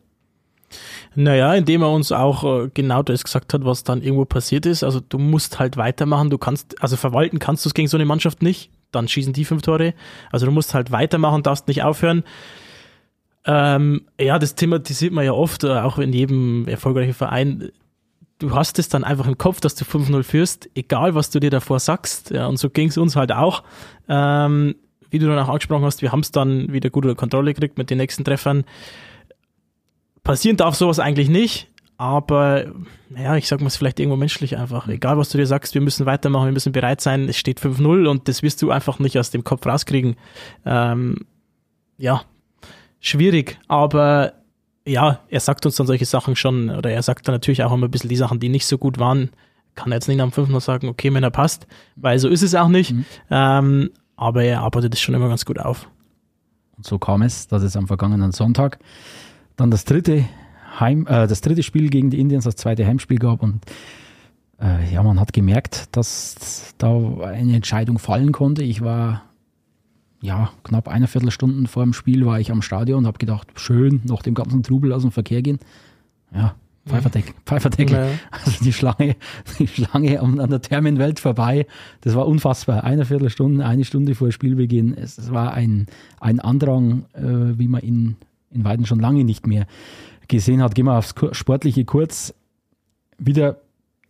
[1.15, 4.83] Naja, indem er uns auch äh, genau das gesagt hat, was dann irgendwo passiert ist.
[4.83, 8.05] Also du musst halt weitermachen, du kannst, also verwalten kannst du es gegen so eine
[8.05, 9.93] Mannschaft nicht, dann schießen die fünf Tore.
[10.31, 12.23] Also du musst halt weitermachen, darfst nicht aufhören.
[13.45, 17.71] Ähm, ja, das thematisiert man ja oft, äh, auch in jedem erfolgreichen Verein.
[18.37, 21.49] Du hast es dann einfach im Kopf, dass du 5-0 führst, egal was du dir
[21.49, 22.31] davor sagst.
[22.31, 23.63] Ja, und so ging es uns halt auch.
[24.07, 24.75] Ähm,
[25.09, 27.77] wie du dann auch angesprochen hast, wir haben es dann wieder gut unter Kontrolle gekriegt
[27.77, 28.63] mit den nächsten Treffern.
[30.23, 32.67] Passieren darf sowas eigentlich nicht, aber
[33.13, 34.87] ja, ich sag mal es vielleicht irgendwo menschlich einfach.
[34.87, 38.07] Egal was du dir sagst, wir müssen weitermachen, wir müssen bereit sein, es steht 5-0
[38.07, 40.15] und das wirst du einfach nicht aus dem Kopf rauskriegen.
[40.65, 41.25] Ähm,
[41.97, 42.21] ja,
[43.01, 44.31] schwierig, aber
[44.85, 47.89] ja, er sagt uns dann solche Sachen schon, oder er sagt dann natürlich auch immer
[47.89, 49.31] ein bisschen die Sachen, die nicht so gut waren.
[49.75, 52.43] Kann er jetzt nicht am 5 noch sagen, okay, wenn er passt, weil so ist
[52.43, 52.93] es auch nicht.
[52.93, 53.05] Mhm.
[53.29, 55.89] Ähm, aber er arbeitet es schon immer ganz gut auf.
[56.77, 58.79] Und so kam es, dass es am vergangenen Sonntag
[59.57, 60.23] dann das dritte
[60.79, 63.59] Heim, äh, das dritte Spiel gegen die Indians, das zweite Heimspiel gab und
[64.61, 68.63] äh, ja, man hat gemerkt, dass da eine Entscheidung fallen konnte.
[68.63, 69.23] Ich war
[70.21, 74.01] ja knapp eine Viertelstunde vor dem Spiel war ich am Stadion und habe gedacht, schön,
[74.03, 75.59] nach dem ganzen Trubel aus dem Verkehr gehen.
[76.33, 77.95] Ja, Pfeiferdeckel, Pfeiferdeckel.
[77.95, 78.07] Ja.
[78.31, 79.15] Also die Schlange,
[79.59, 81.67] die Schlange an der Thermenwelt vorbei.
[82.01, 82.83] Das war unfassbar.
[82.83, 84.95] Eine Viertelstunde, eine Stunde vor Spielbeginn.
[84.95, 85.87] Es, es war ein,
[86.19, 88.17] ein Andrang, äh, wie man ihn
[88.51, 89.67] in Weiden schon lange nicht mehr
[90.29, 90.73] gesehen hat.
[90.75, 92.33] Gehen wir aufs Sportliche kurz.
[93.17, 93.57] Wieder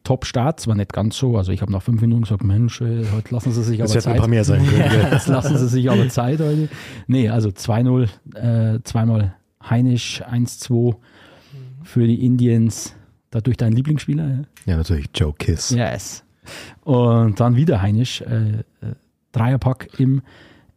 [0.04, 3.52] Top-Start, zwar nicht ganz so, also ich habe nach fünf Minuten gesagt, Mensch, heute lassen
[3.52, 4.20] sie sich Das aber hätten ein Zeit.
[4.20, 4.90] paar mehr sein können.
[4.90, 5.10] gell?
[5.12, 6.70] Jetzt lassen sie sich aber Zeit heute.
[7.08, 10.96] Nee, also 2-0, äh, zweimal Heinisch, 1-2
[11.84, 12.96] für die Indians.
[13.30, 14.46] Dadurch dein Lieblingsspieler?
[14.66, 15.72] Ja, natürlich Joe Kiss.
[15.72, 15.92] Ja.
[15.92, 16.24] Yes.
[16.82, 18.22] Und dann wieder Heinisch.
[18.22, 18.64] Äh, äh,
[19.32, 20.22] Dreierpack im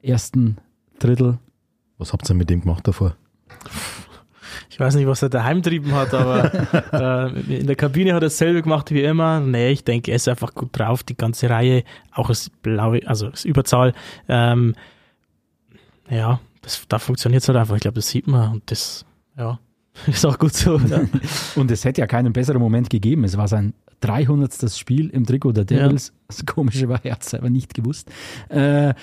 [0.03, 0.57] ersten
[0.99, 1.39] Drittel.
[1.97, 3.17] Was habt ihr mit dem gemacht davor?
[4.71, 6.53] Ich weiß nicht, was er daheim trieben hat, aber
[7.33, 9.41] äh, in der Kabine hat er dasselbe gemacht wie immer.
[9.41, 11.03] Nee, ich denke, er ist einfach gut drauf.
[11.03, 13.93] Die ganze Reihe, auch das blaue, also das Überzahl.
[14.29, 14.75] Ähm,
[16.09, 17.77] ja, das, da funktioniert es halt einfach.
[17.77, 19.05] Ich glaube, das sieht man und das,
[19.37, 19.59] ja,
[20.07, 20.79] ist auch gut so.
[20.79, 21.03] Ja.
[21.57, 23.25] Und es hätte ja keinen besseren Moment gegeben.
[23.25, 24.71] Es war sein 300.
[24.77, 26.13] Spiel im Trikot der Devils.
[26.27, 28.11] Das Komische war, er hat es selber nicht gewusst.
[28.49, 28.95] Äh,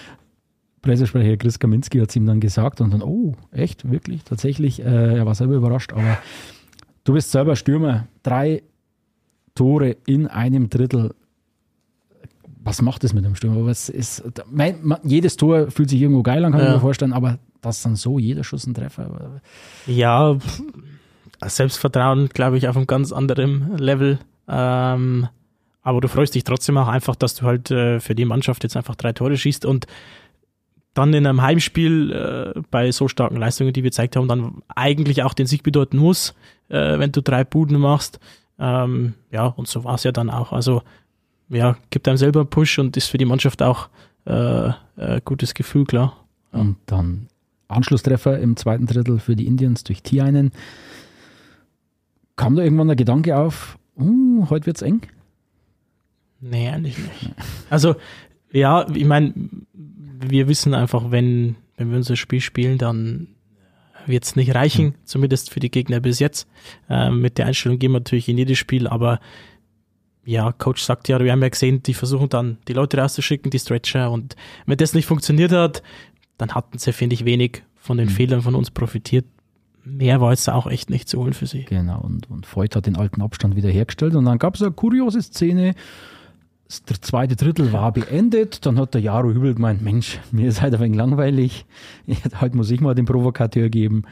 [0.81, 4.79] Pressesprecher Chris Kaminski hat es ihm dann gesagt und dann, oh, echt, wirklich, tatsächlich.
[4.81, 6.17] Äh, er war selber überrascht, aber
[7.03, 8.07] du bist selber Stürmer.
[8.23, 8.63] Drei
[9.55, 11.13] Tore in einem Drittel.
[12.63, 13.65] Was macht das mit dem Stürmer?
[13.65, 16.73] Was ist, mein, man, jedes Tor fühlt sich irgendwo geil an, kann ich Ja.
[16.75, 19.41] mir vorstellen, aber das dann so, jeder Schuss ein Treffer.
[19.87, 20.37] Ja,
[21.45, 24.19] Selbstvertrauen, glaube ich, auf einem ganz anderen Level.
[24.47, 25.27] Ähm,
[25.81, 28.75] aber du freust dich trotzdem auch einfach, dass du halt äh, für die Mannschaft jetzt
[28.77, 29.87] einfach drei Tore schießt und
[30.93, 35.23] dann in einem Heimspiel äh, bei so starken Leistungen, die wir gezeigt haben, dann eigentlich
[35.23, 36.35] auch den Sieg bedeuten muss,
[36.69, 38.19] äh, wenn du drei Buden machst.
[38.57, 40.51] Ähm, ja, und so war es ja dann auch.
[40.51, 40.81] Also,
[41.49, 43.89] ja, gibt einem selber einen Push und ist für die Mannschaft auch
[44.25, 46.25] äh, äh, gutes Gefühl, klar.
[46.51, 47.27] Und dann
[47.67, 50.51] Anschlusstreffer im zweiten Drittel für die Indians durch Tiainen.
[52.35, 55.01] Kam da irgendwann der Gedanke auf, uh, heute wird's eng?
[56.41, 57.33] Nee, eigentlich nicht.
[57.69, 57.95] Also,
[58.51, 59.33] ja, ich meine,
[60.21, 63.27] wir wissen einfach, wenn, wenn wir unser Spiel spielen, dann
[64.05, 66.47] wird es nicht reichen, zumindest für die Gegner bis jetzt.
[66.89, 69.19] Ähm, mit der Einstellung gehen wir natürlich in jedes Spiel, aber
[70.25, 73.59] ja, Coach sagt ja, wir haben ja gesehen, die versuchen dann die Leute rauszuschicken, die
[73.59, 75.83] Stretcher und wenn das nicht funktioniert hat,
[76.37, 78.13] dann hatten sie, finde ich, wenig von den Mhm.
[78.13, 79.25] Fehlern von uns profitiert.
[79.83, 81.63] Mehr war jetzt auch echt nicht zu holen für sie.
[81.63, 84.71] Genau, und, und Voigt hat den alten Abstand wieder hergestellt und dann gab es eine
[84.71, 85.73] kuriose Szene.
[86.85, 90.75] Das zweite Drittel war beendet, dann hat der Jaro Hübel gemeint, Mensch, mir ist halt
[90.75, 91.65] ein wenig langweilig,
[92.39, 94.03] heute muss ich mal den Provokateur geben.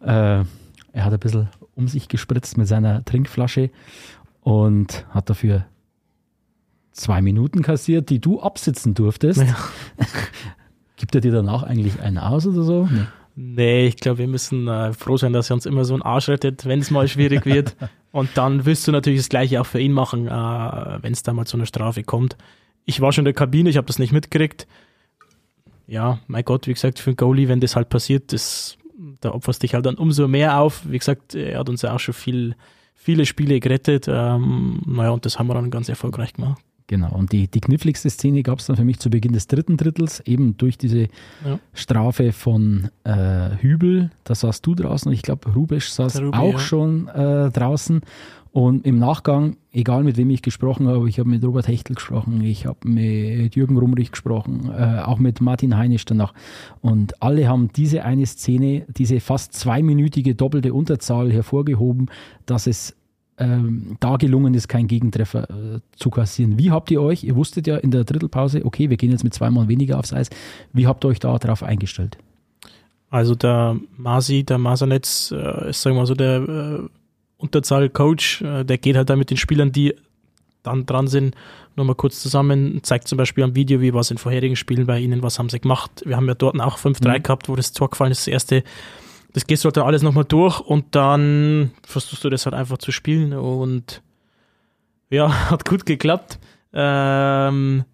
[0.00, 0.44] Äh,
[0.92, 3.70] er hat ein bisschen um sich gespritzt mit seiner Trinkflasche
[4.42, 5.64] und hat dafür
[6.92, 9.40] zwei Minuten kassiert, die du absitzen durftest.
[9.40, 9.56] Ja.
[10.96, 12.88] Gibt er dir danach eigentlich einen aus oder so?
[12.92, 13.06] Nee.
[13.38, 16.30] Nee, ich glaube, wir müssen äh, froh sein, dass er uns immer so einen Arsch
[16.30, 17.76] rettet, wenn es mal schwierig wird.
[18.16, 21.34] Und dann wirst du natürlich das Gleiche auch für ihn machen, äh, wenn es da
[21.34, 22.38] mal zu einer Strafe kommt.
[22.86, 24.66] Ich war schon in der Kabine, ich habe das nicht mitgekriegt.
[25.86, 28.78] Ja, mein Gott, wie gesagt, für einen Goalie, wenn das halt passiert, das,
[29.20, 30.80] da opferst dich halt dann umso mehr auf.
[30.88, 32.56] Wie gesagt, er hat uns ja auch schon viel,
[32.94, 34.06] viele Spiele gerettet.
[34.08, 36.62] Ähm, naja, und das haben wir dann ganz erfolgreich gemacht.
[36.88, 39.76] Genau, und die, die kniffligste Szene gab es dann für mich zu Beginn des dritten
[39.76, 41.08] Drittels, eben durch diese
[41.44, 41.58] Ja.
[41.74, 44.10] Strafe von äh, Hübel.
[44.22, 46.58] Da saß du draußen und ich glaube, Rubisch saß Rubi, auch ja.
[46.58, 48.02] schon äh, draußen.
[48.52, 52.40] Und im Nachgang, egal mit wem ich gesprochen habe, ich habe mit Robert Hechtel gesprochen,
[52.40, 56.32] ich habe mit Jürgen Rumrich gesprochen, äh, auch mit Martin Heinisch danach.
[56.80, 62.06] Und alle haben diese eine Szene, diese fast zweiminütige doppelte Unterzahl hervorgehoben,
[62.46, 62.96] dass es
[63.38, 66.58] ähm, da gelungen ist, keinen Gegentreffer äh, zu kassieren.
[66.58, 69.34] Wie habt ihr euch, ihr wusstet ja in der Drittelpause, okay, wir gehen jetzt mit
[69.34, 70.30] zweimal weniger aufs Eis,
[70.72, 72.18] wie habt ihr euch da darauf eingestellt?
[73.10, 76.88] Also der Masi, der Masernetz, äh, ist sagen wir mal so der äh,
[77.38, 79.94] Unterzahl-Coach, äh, der geht halt da mit den Spielern, die
[80.62, 81.36] dann dran sind,
[81.76, 84.98] nochmal kurz zusammen, zeigt zum Beispiel am Video, wie war es in vorherigen Spielen bei
[84.98, 86.02] ihnen, was haben sie gemacht.
[86.04, 87.22] Wir haben ja dort auch 5-3 Mhm.
[87.22, 88.64] gehabt, wo das Tor gefallen ist, das erste.
[89.36, 92.78] Das gehst du halt dann alles nochmal durch und dann versuchst du das halt einfach
[92.78, 94.00] zu spielen und
[95.10, 96.38] ja, hat gut geklappt.
[96.72, 97.84] Ähm,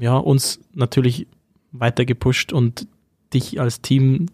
[0.00, 1.28] ja, uns natürlich
[1.70, 2.88] weiter gepusht und
[3.32, 4.26] dich als Team,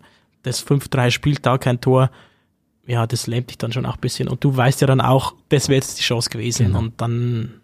[0.44, 2.10] das 5-3 spielt, da kein Tor,
[2.86, 4.26] ja, das lähmt dich dann schon auch ein bisschen.
[4.26, 6.68] Und du weißt ja dann auch, das wäre jetzt die Chance gewesen.
[6.68, 6.78] Genau.
[6.78, 7.60] Und dann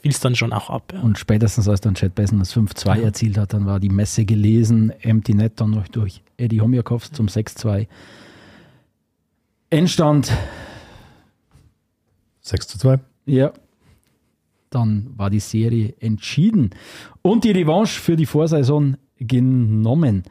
[0.00, 0.92] fiel es dann schon auch ab.
[0.94, 1.00] Ja.
[1.00, 3.02] Und spätestens als dann Chad Besson das 5-2 Ja.
[3.04, 7.26] erzielt hat, dann war die Messe gelesen, Empty Net dann noch durch Eddie Homjakovs zum
[7.26, 7.86] 6-2.
[9.70, 10.32] Endstand,
[12.40, 13.00] 6 zu 2.
[13.26, 13.52] ja,
[14.70, 16.70] dann war die Serie entschieden
[17.22, 20.22] und die Revanche für die Vorsaison genommen.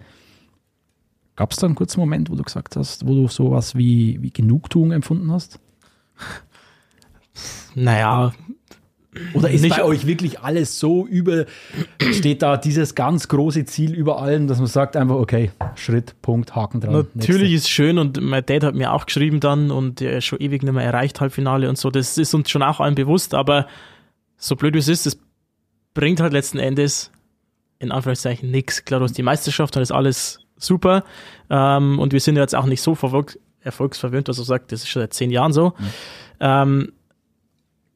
[1.36, 4.32] Gab es da einen kurzen Moment, wo du gesagt hast, wo du sowas wie, wie
[4.32, 5.60] Genugtuung empfunden hast?
[7.76, 8.34] Naja,
[9.34, 11.46] Oder ist Nicht- bei euch wirklich alles so über,
[12.12, 16.56] steht da dieses ganz große Ziel über allem, dass man sagt einfach, okay, Schritt, Punkt,
[16.56, 17.08] Haken dran.
[17.14, 20.26] Natürlich ist es schön und mein Dad hat mir auch geschrieben dann und er ist
[20.26, 21.90] schon ewig nicht mehr erreicht, Halbfinale und so.
[21.90, 23.68] Das ist uns schon auch allen bewusst, aber
[24.38, 25.20] so blöd wie es ist, es
[25.94, 27.12] bringt halt letzten Endes
[27.80, 28.86] in Anführungszeichen nichts.
[28.86, 31.04] Klar, du hast die Meisterschaft, dann ist alles super
[31.50, 34.82] ähm, und wir sind ja jetzt auch nicht so verfolg erfolgsverwöhnt, dass er sagt, das
[34.82, 35.74] ist schon seit zehn Jahren so.
[36.40, 36.94] Ähm,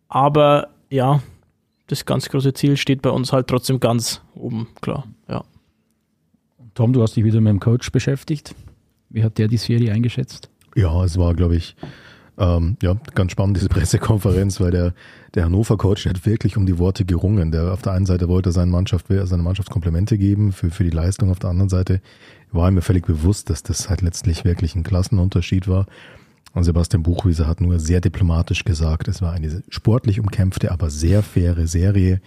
[0.10, 1.22] aber ja,
[1.88, 5.08] das ganz große Ziel steht bei uns halt trotzdem ganz oben, klar.
[5.28, 5.44] Ja.
[6.76, 8.54] Tom, du hast dich wieder mit dem Coach beschäftigt.
[9.10, 10.50] Wie hat der die Serie eingeschätzt?
[10.76, 11.76] Ja, es war, glaube ich,
[12.38, 14.94] ähm, ja, ganz spannend, diese Pressekonferenz, weil der,
[15.36, 17.52] der Hannover-Coach hat wirklich um die Worte gerungen.
[17.52, 20.90] Der auf der einen Seite wollte seine Mannschaft, seine Mannschaft Komplimente geben für, für die
[20.92, 22.02] Leistung, auf der anderen Seite
[22.52, 25.88] war ihm völlig bewusst, dass das halt letztlich wirklich ein Klassenunterschied war.
[26.54, 31.24] Und Sebastian Buchwieser hat nur sehr diplomatisch gesagt, es war eine sportlich umkämpfte, aber sehr
[31.24, 32.22] faire Serie.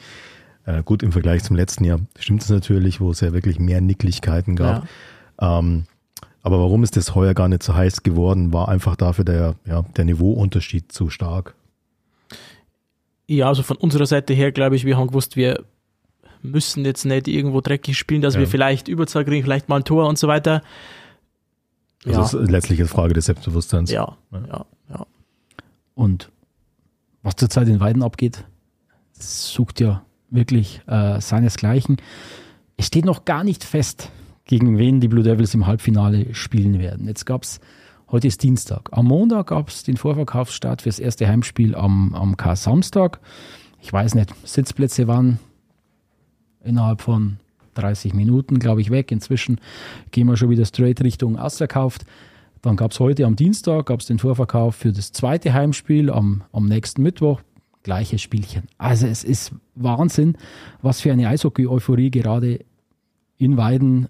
[0.64, 3.80] Äh, gut, im Vergleich zum letzten Jahr stimmt es natürlich, wo es ja wirklich mehr
[3.82, 4.88] Nicklichkeiten gab.
[5.40, 5.84] Ähm,
[6.42, 9.82] aber warum ist das heuer gar nicht so heiß geworden, war einfach dafür der, ja,
[9.96, 11.54] der Niveauunterschied zu stark.
[13.26, 15.64] Ja, also von unserer Seite her, glaube ich, wir haben gewusst, wir
[16.42, 18.40] müssen jetzt nicht irgendwo dreckig spielen, dass Ja.
[18.40, 20.62] wir vielleicht Überzahl kriegen, vielleicht mal ein Tor und so weiter.
[22.06, 23.90] Also ja, es ist letztlich eine Frage des Selbstbewusstseins.
[23.90, 25.06] ja, ja, ja.
[25.94, 26.30] Und
[27.22, 28.44] was zurzeit in Weiden abgeht,
[29.12, 31.96] sucht ja wirklich äh, seinesgleichen.
[32.76, 34.10] Es steht noch gar nicht fest,
[34.44, 37.06] gegen wen die Blue Devils im Halbfinale spielen werden.
[37.06, 37.60] Jetzt gab es,
[38.10, 38.90] heute ist Dienstag.
[38.92, 43.20] Am Montag gab es den Vorverkaufsstart fürs erste Heimspiel am, am K-Samstag.
[43.80, 45.38] Ich weiß nicht, Sitzplätze waren
[46.62, 47.38] innerhalb von
[47.74, 49.12] 30 Minuten, glaube ich, weg.
[49.12, 49.60] Inzwischen
[50.10, 52.04] gehen wir schon wieder straight Richtung ausverkauft.
[52.62, 56.66] Dann gab es heute am Dienstag gab's den Vorverkauf für das zweite Heimspiel am, am
[56.66, 57.42] nächsten Mittwoch.
[57.82, 58.62] Gleiches Spielchen.
[58.78, 60.38] Also es ist Wahnsinn,
[60.80, 62.64] was für eine Eishockey-Euphorie gerade
[63.36, 64.08] in Weiden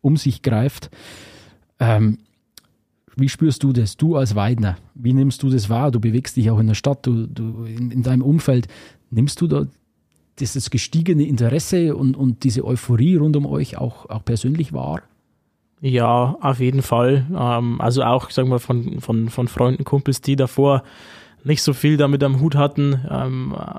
[0.00, 0.90] um sich greift.
[1.80, 2.18] Ähm,
[3.16, 4.76] wie spürst du das, du als Weidner?
[4.94, 5.90] Wie nimmst du das wahr?
[5.90, 8.68] Du bewegst dich auch in der Stadt, du, du in, in deinem Umfeld.
[9.10, 9.66] Nimmst du da
[10.40, 15.02] dieses gestiegene Interesse und, und diese Euphorie rund um euch auch, auch persönlich wahr?
[15.80, 17.26] Ja, auf jeden Fall.
[17.36, 20.82] Ähm, also auch, sagen wir, von, von, von Freunden, Kumpels, die davor
[21.44, 23.00] nicht so viel damit am Hut hatten.
[23.08, 23.78] Ähm, äh,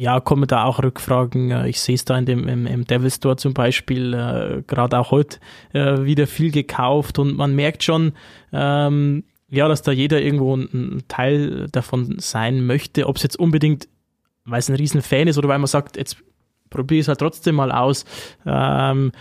[0.00, 1.50] ja, kommen da auch Rückfragen.
[1.50, 4.98] Äh, Ich sehe es da in dem, im, im Devil Store zum Beispiel, äh, gerade
[4.98, 5.38] auch heute
[5.72, 8.12] wieder viel gekauft und man merkt schon,
[8.52, 13.06] ähm, ja, dass da jeder irgendwo ein Teil davon sein möchte.
[13.06, 13.88] Ob es jetzt unbedingt,
[14.48, 16.16] weil es ein Riesenfan ist oder weil man sagt, jetzt
[16.70, 18.04] probiere es halt trotzdem mal aus.
[18.46, 19.12] Ähm,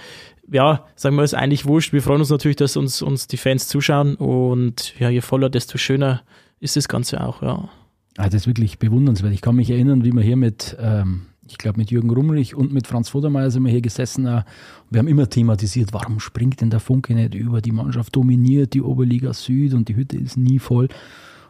[0.49, 1.93] ja, sagen wir, ist eigentlich wurscht.
[1.93, 5.77] Wir freuen uns natürlich, dass uns, uns die Fans zuschauen und ja, je voller, desto
[5.77, 6.21] schöner
[6.59, 7.69] ist das Ganze auch, ja.
[8.17, 9.33] Ah, das ist wirklich bewundernswert.
[9.33, 12.73] Ich kann mich erinnern, wie wir hier mit, ähm, ich glaube, mit Jürgen Rumrich und
[12.73, 14.25] mit Franz Vodermeier sind wir hier gesessen.
[14.25, 14.43] Äh,
[14.89, 17.61] wir haben immer thematisiert, warum springt denn der Funke nicht über?
[17.61, 20.87] Die Mannschaft dominiert die Oberliga Süd und die Hütte ist nie voll.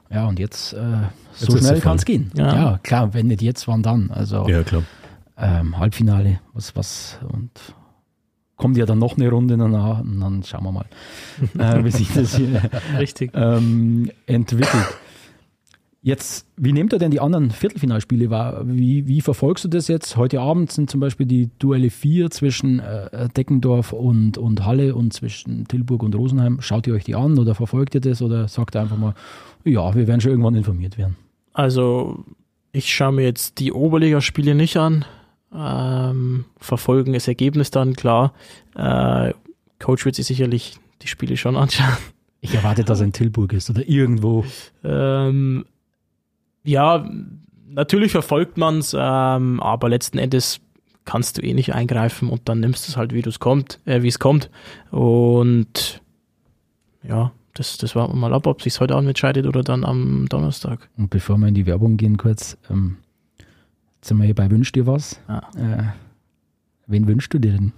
[0.10, 0.78] Ja, und jetzt, äh,
[1.34, 2.32] so Jetzt schnell kann es gehen.
[2.36, 2.56] Ja.
[2.56, 2.80] Ja.
[2.84, 4.10] klar, wenn nicht jetzt, wann dann?
[4.12, 4.84] Also Ja, klar.
[5.38, 7.52] ähm, Halbfinale, was, was und
[8.56, 10.86] kommt ja dann noch eine Runde danach und dann schauen wir mal,
[11.60, 12.62] äh, wie sich das hier
[12.98, 13.32] Richtig.
[13.36, 14.86] ähm, entwickelt.
[16.08, 18.62] Jetzt, wie nehmt ihr denn die anderen Viertelfinalspiele wahr?
[18.66, 20.16] Wie, wie verfolgst du das jetzt?
[20.16, 25.12] Heute Abend sind zum Beispiel die Duelle 4 zwischen äh, Deckendorf und, und Halle und
[25.12, 26.62] zwischen Tilburg und Rosenheim.
[26.62, 29.16] Schaut ihr euch die an oder verfolgt ihr das oder sagt ihr einfach mal,
[29.66, 31.18] ja, wir werden schon irgendwann informiert werden?
[31.52, 32.24] Also,
[32.72, 35.04] ich schaue mir jetzt die Oberligaspiele nicht an.
[35.54, 38.32] Ähm, verfolgen das Ergebnis dann, klar.
[38.78, 39.34] Äh,
[39.78, 41.98] Coach wird sich sicherlich die Spiele schon anschauen.
[42.40, 44.46] Ich erwarte, dass er in Tilburg ist oder irgendwo.
[44.84, 45.66] Ähm,
[46.68, 47.10] ja,
[47.70, 50.60] natürlich verfolgt man es, ähm, aber letzten Endes
[51.06, 54.02] kannst du eh nicht eingreifen und dann nimmst du es halt, wie es kommt, äh,
[54.02, 54.50] wie es kommt.
[54.92, 56.02] Und
[57.04, 60.28] ja, das, das warten wir mal ab, ob sich heute Abend entscheidet oder dann am
[60.30, 60.90] Donnerstag.
[60.98, 62.98] Und bevor wir in die Werbung gehen, kurz, ähm,
[64.02, 65.20] sind wir hier bei Wünsch dir was.
[65.28, 65.42] Ah.
[65.58, 65.84] Äh,
[66.88, 67.72] wen wünschst du dir denn?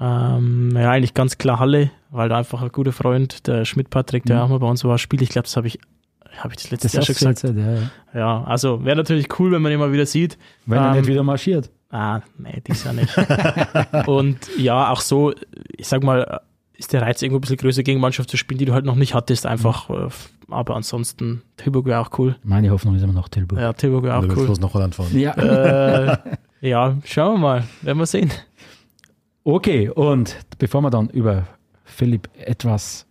[0.00, 4.36] Ähm, ja, eigentlich ganz klar Halle, weil da einfach ein guter Freund, der Schmidt-Patrick, der
[4.36, 4.42] Mhm.
[4.42, 5.22] auch mal bei uns war, spielt.
[5.22, 5.78] Ich glaube, das habe ich,
[6.38, 7.42] habe ich das letzte Das Jahr schon gesagt.
[7.42, 7.90] jetzt, ja, ja.
[8.14, 10.38] Ja, also wäre natürlich cool, wenn man ihn mal wieder sieht.
[10.66, 11.70] Wenn er Ähm, nicht wieder marschiert.
[11.90, 13.14] Ah, nee, dies Jahr nicht.
[14.06, 15.32] und ja, auch so,
[15.76, 16.40] ich sag mal,
[16.74, 18.94] ist der Reiz irgendwo ein bisschen größer gegen Mannschaft zu spielen, die du halt noch
[18.94, 19.88] nicht hattest, einfach.
[19.88, 20.06] Mhm.
[20.06, 20.08] äh,
[20.54, 22.36] Aber ansonsten, Tilburg wäre auch cool.
[22.42, 23.58] Meine Hoffnung ist immer noch Tilburg.
[23.58, 24.46] Ja, Tilburg wäre auch cool.
[24.46, 25.16] bloß nach Holland fahren.
[25.18, 25.32] Ja.
[25.34, 26.16] äh,
[26.62, 28.30] ja, schauen wir mal, werden wir sehen.
[29.44, 31.44] Okay, und bevor wir dann über
[31.84, 33.06] Philipp etwas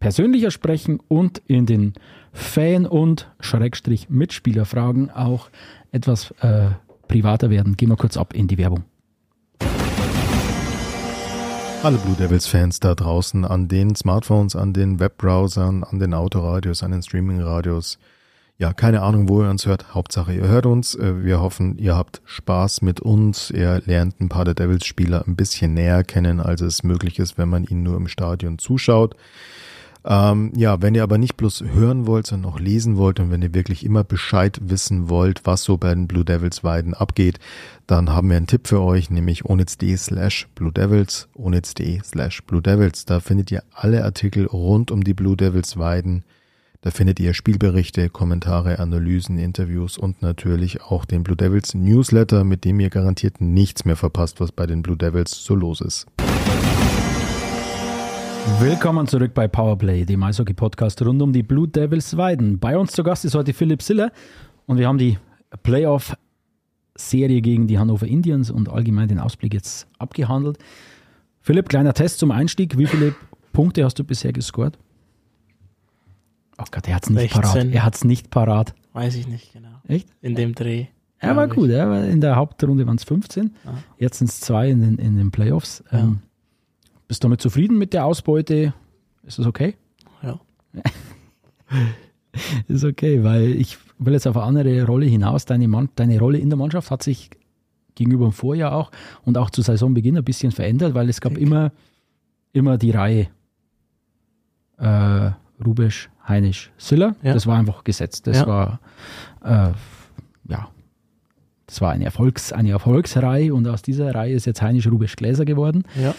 [0.00, 1.92] persönlicher sprechen und in den
[2.32, 5.50] Fan- und Schrägstrich Mitspielerfragen auch
[5.92, 6.70] etwas äh,
[7.06, 7.76] privater werden.
[7.76, 8.84] Gehen wir kurz ab in die Werbung.
[11.82, 16.82] Alle Blue Devils Fans da draußen an den Smartphones, an den Webbrowsern, an den Autoradios,
[16.82, 17.98] an den Streamingradios.
[18.58, 19.94] Ja, keine Ahnung, wo ihr uns hört.
[19.94, 20.94] Hauptsache, ihr hört uns.
[20.94, 23.50] Äh, wir hoffen, ihr habt Spaß mit uns.
[23.50, 27.38] Ihr lernt ein paar der Devils Spieler ein bisschen näher kennen, als es möglich ist,
[27.38, 29.16] wenn man ihnen nur im Stadion zuschaut.
[30.04, 33.42] Ähm, ja, wenn ihr aber nicht bloß hören wollt, sondern auch lesen wollt und wenn
[33.42, 37.38] ihr wirklich immer Bescheid wissen wollt, was so bei den Blue Devils Weiden abgeht,
[37.86, 42.62] dann haben wir einen Tipp für euch, nämlich onitz.de slash Blue Devils, onitz.de slash Blue
[42.62, 43.04] Devils.
[43.04, 46.24] Da findet ihr alle Artikel rund um die Blue Devils Weiden.
[46.82, 52.64] Da findet ihr Spielberichte, Kommentare, Analysen, Interviews und natürlich auch den Blue Devils Newsletter, mit
[52.64, 56.06] dem ihr garantiert nichts mehr verpasst, was bei den Blue Devils so los ist.
[58.58, 62.58] Willkommen zurück bei Powerplay, dem Eishockey-Podcast rund um die Blue Devils Weiden.
[62.58, 64.12] Bei uns zu Gast ist heute Philipp Siller
[64.66, 65.18] und wir haben die
[65.62, 70.58] Playoff-Serie gegen die Hannover Indians und allgemein den Ausblick jetzt abgehandelt.
[71.40, 72.78] Philipp, kleiner Test zum Einstieg.
[72.78, 73.14] Wie viele
[73.52, 74.78] Punkte hast du bisher gescored?
[76.58, 77.40] Oh Gott, er hat es nicht 16.
[77.42, 77.74] parat.
[77.74, 78.74] Er hat es nicht parat.
[78.92, 79.68] Weiß ich nicht genau.
[79.86, 80.08] Echt?
[80.22, 80.86] In dem Dreh.
[81.18, 81.68] Er war gut.
[81.68, 83.54] Er war in der Hauptrunde waren es 15.
[83.64, 83.74] Ja.
[83.98, 85.84] Jetzt sind es zwei in den, in den Playoffs.
[85.92, 85.98] Ja.
[86.00, 86.20] Ähm,
[87.10, 88.72] bist du damit zufrieden mit der Ausbeute?
[89.24, 89.74] Ist das okay?
[90.22, 90.38] Ja.
[92.68, 95.44] Ist okay, weil ich will jetzt auf eine andere Rolle hinaus.
[95.44, 97.30] Deine, Mann, deine Rolle in der Mannschaft hat sich
[97.96, 98.92] gegenüber dem Vorjahr auch
[99.24, 101.42] und auch zu Saisonbeginn ein bisschen verändert, weil es gab Dick.
[101.42, 101.72] immer,
[102.52, 103.26] immer die Reihe
[104.78, 105.30] äh,
[105.66, 107.16] Rubisch, Heinisch, Siller.
[107.24, 107.34] Ja.
[107.34, 108.28] Das war einfach gesetzt.
[108.28, 108.46] Das Ja.
[108.46, 108.80] war
[109.42, 109.72] äh,
[110.48, 110.68] ja,
[111.66, 115.44] das war eine, Erfolgs-, eine Erfolgsreihe und aus dieser Reihe ist jetzt Heinisch, Rubisch, Gläser
[115.44, 115.82] geworden.
[116.00, 116.14] Ja.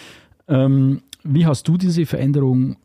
[0.52, 2.76] Ähm, wie hast du diese Veränderung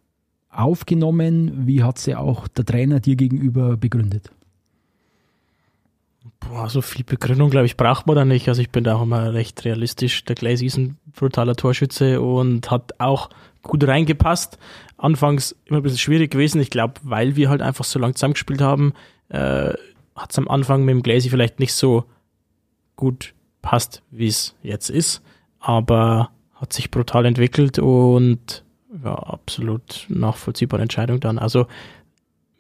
[0.51, 1.67] aufgenommen?
[1.67, 4.31] Wie hat sie auch der Trainer dir gegenüber begründet?
[6.41, 8.49] Boah, so viel Begründung, glaube ich, braucht man da nicht.
[8.49, 10.25] Also ich bin da auch immer recht realistisch.
[10.25, 13.31] Der Glaze ist ein brutaler Torschütze und hat auch
[13.63, 14.59] gut reingepasst.
[14.97, 16.61] Anfangs immer ein bisschen schwierig gewesen.
[16.61, 18.93] Ich glaube, weil wir halt einfach so lang zusammengespielt haben,
[19.29, 19.73] äh,
[20.15, 22.05] hat es am Anfang mit dem Glaze vielleicht nicht so
[22.95, 25.23] gut passt, wie es jetzt ist.
[25.59, 28.65] Aber hat sich brutal entwickelt und
[29.05, 31.39] ja, absolut nachvollziehbare Entscheidung dann.
[31.39, 31.67] Also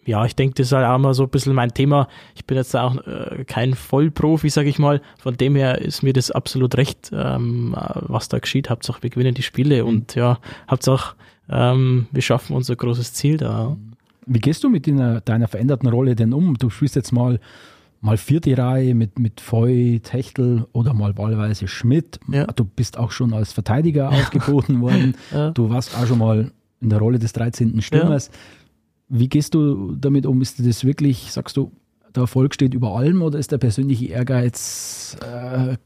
[0.04, 2.08] ja, ich denke, das ist halt auch mal so ein bisschen mein Thema.
[2.36, 5.02] Ich bin jetzt auch äh, kein Vollprofi, sage ich mal.
[5.18, 8.70] Von dem her ist mir das absolut recht, ähm, äh, was da geschieht.
[8.70, 10.38] Hauptsache, wir gewinnen die Spiele und ja,
[10.70, 11.16] Hauptsache,
[11.50, 13.76] ähm, wir schaffen unser großes Ziel da.
[14.26, 16.56] Wie gehst du mit deiner, deiner veränderten Rolle denn um?
[16.56, 17.40] Du spielst jetzt mal,
[18.00, 22.20] mal vierte Reihe mit, mit Foy, Techtel oder mal wahlweise Schmidt.
[22.30, 22.46] Ja.
[22.46, 25.14] Du bist auch schon als Verteidiger aufgeboten worden.
[25.32, 25.50] Ja.
[25.50, 27.80] Du warst auch schon mal in der Rolle des 13.
[27.82, 28.30] Stürmers.
[29.08, 30.40] Wie gehst du damit um?
[30.42, 31.72] Ist das wirklich, sagst du,
[32.14, 35.76] der Erfolg steht über allem oder ist der persönliche Ehrgeiz, äh,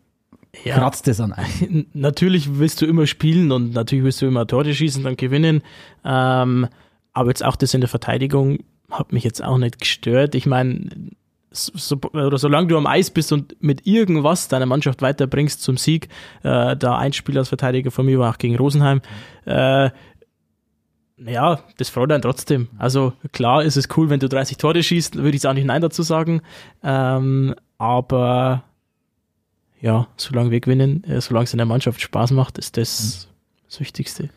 [0.65, 1.87] Ja, kratzt es an einem?
[1.93, 5.63] natürlich willst du immer spielen und natürlich willst du immer Tore schießen und gewinnen.
[6.05, 6.67] Ähm,
[7.13, 8.59] aber jetzt auch das in der Verteidigung
[8.91, 10.35] hat mich jetzt auch nicht gestört.
[10.35, 10.89] Ich meine,
[11.51, 16.09] so, oder solange du am Eis bist und mit irgendwas deine Mannschaft weiterbringst zum Sieg,
[16.43, 19.01] äh, da ein Spiel als Verteidiger von mir war auch gegen Rosenheim,
[19.47, 19.91] äh,
[21.27, 22.69] ja, das freut einen trotzdem.
[22.79, 25.67] Also klar ist es cool, wenn du 30 Tore schießt, würde ich jetzt auch nicht
[25.67, 26.41] Nein dazu sagen.
[26.83, 28.65] Ähm, aber
[29.81, 33.29] ja, solange wir gewinnen, äh, solange es in der Mannschaft Spaß macht, ist das
[33.71, 34.31] das Wichtigste.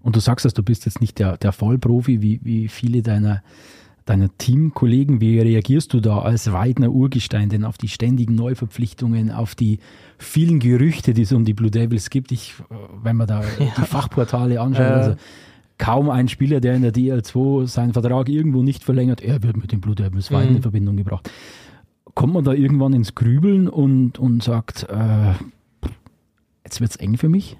[0.00, 3.42] Und du sagst, dass du bist jetzt nicht der, der Vollprofi, wie, wie viele deiner,
[4.04, 5.20] deiner Teamkollegen.
[5.20, 9.78] Wie reagierst du da als Weidner Urgestein denn auf die ständigen Neuverpflichtungen, auf die
[10.18, 12.32] vielen Gerüchte, die es um die Blue Devils gibt?
[12.32, 14.94] Ich, äh, wenn man da die Fachportale anschaut, Ja.
[14.94, 15.16] also
[15.78, 19.72] kaum ein Spieler, der in der DL2 seinen Vertrag irgendwo nicht verlängert, er wird mit
[19.72, 20.36] den Blue Devils Mhm.
[20.56, 21.30] in Verbindung gebracht.
[22.14, 25.32] Kommt man da irgendwann ins Grübeln und, und sagt, äh,
[26.64, 27.56] jetzt wird es eng für mich?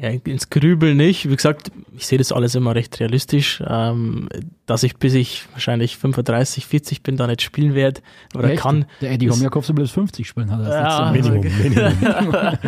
[0.00, 1.28] Ja, ins Grübeln nicht.
[1.28, 4.28] Wie gesagt, ich sehe das alles immer recht realistisch, ähm,
[4.66, 8.00] dass ich bis ich wahrscheinlich 35, 40 bin, da nicht spielen werde
[8.34, 8.62] oder Echt?
[8.62, 8.84] kann.
[9.00, 11.92] Der Eddie Homjakow soll bloß 50 spielen, hat er Ja, das letzte Mal Minimum.
[12.12, 12.58] Minimum.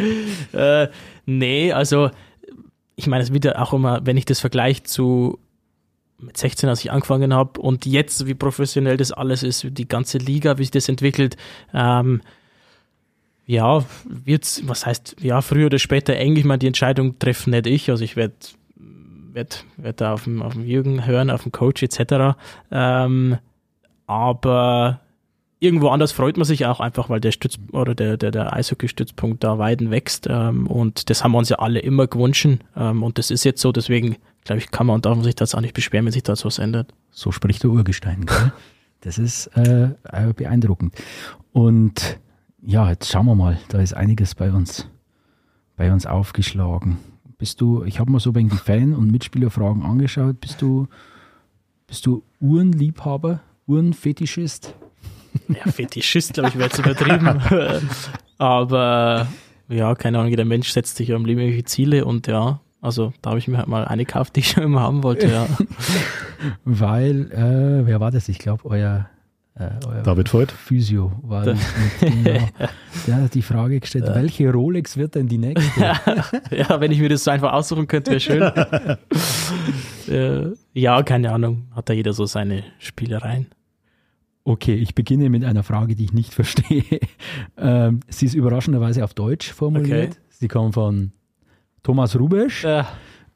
[0.53, 0.89] äh,
[1.27, 2.11] nee, also
[2.97, 5.39] ich meine, es wird ja auch immer, wenn ich das vergleiche zu
[6.19, 10.19] mit 16, als ich angefangen habe und jetzt, wie professionell das alles ist, die ganze
[10.19, 11.37] Liga, wie sich das entwickelt,
[11.73, 12.21] ähm,
[13.51, 17.67] ja, wird's, was heißt, ja, früher oder später eng, ich meine, die Entscheidung treffen nicht
[17.67, 18.35] ich, also ich werde
[19.33, 22.37] werd, werd da auf dem, auf dem Jürgen hören, auf dem Coach etc.
[22.71, 23.39] Ähm,
[24.07, 25.01] aber
[25.59, 29.43] irgendwo anders freut man sich auch einfach, weil der Stütz oder der, der, der Eishockey-Stützpunkt
[29.43, 30.29] da Weiden wächst.
[30.31, 32.47] Ähm, und das haben wir uns ja alle immer gewünscht.
[32.77, 35.35] Ähm, und das ist jetzt so, deswegen glaube ich, kann man und darf man sich
[35.35, 36.95] das auch nicht beschweren, wenn sich da was ändert.
[37.11, 38.27] So spricht der Urgestein.
[38.27, 38.53] Gell?
[39.01, 39.91] Das ist äh,
[40.37, 40.95] beeindruckend.
[41.53, 42.21] Und
[42.63, 44.89] ja, jetzt schauen wir mal, da ist einiges bei uns,
[45.77, 46.99] bei uns aufgeschlagen.
[47.39, 50.89] Bist du, ich habe mal so wegen die Fan- und Mitspielerfragen angeschaut, bist du,
[51.87, 54.75] bist du Uhrenliebhaber, Uhrenfetischist?
[55.49, 57.41] Ja, Fetischist, glaube ich, wäre jetzt übertrieben.
[58.39, 59.29] Aber
[59.69, 63.13] ja, keine Ahnung, jeder Mensch setzt sich ja im Leben irgendwelche Ziele und ja, also
[63.23, 65.47] da habe ich mir halt mal eine gekauft, die ich schon immer haben wollte, ja.
[66.65, 68.29] Weil, äh, wer war das?
[68.29, 69.09] Ich glaube, euer,
[69.61, 70.53] äh, David Voigt.
[70.53, 71.59] Physio war genau.
[73.07, 75.81] Der hat die Frage gestellt, welche Rolex wird denn die nächste?
[76.51, 78.43] ja, wenn ich mir das so einfach aussuchen könnte, wäre schön.
[80.09, 81.69] äh, ja, keine Ahnung.
[81.75, 83.47] Hat da jeder so seine Spielereien.
[84.45, 87.01] Okay, ich beginne mit einer Frage, die ich nicht verstehe.
[87.57, 90.13] Ähm, sie ist überraschenderweise auf Deutsch formuliert.
[90.13, 90.21] Okay.
[90.31, 91.13] Sie kommt von
[91.83, 92.65] Thomas Rubesch.
[92.65, 92.85] Äh,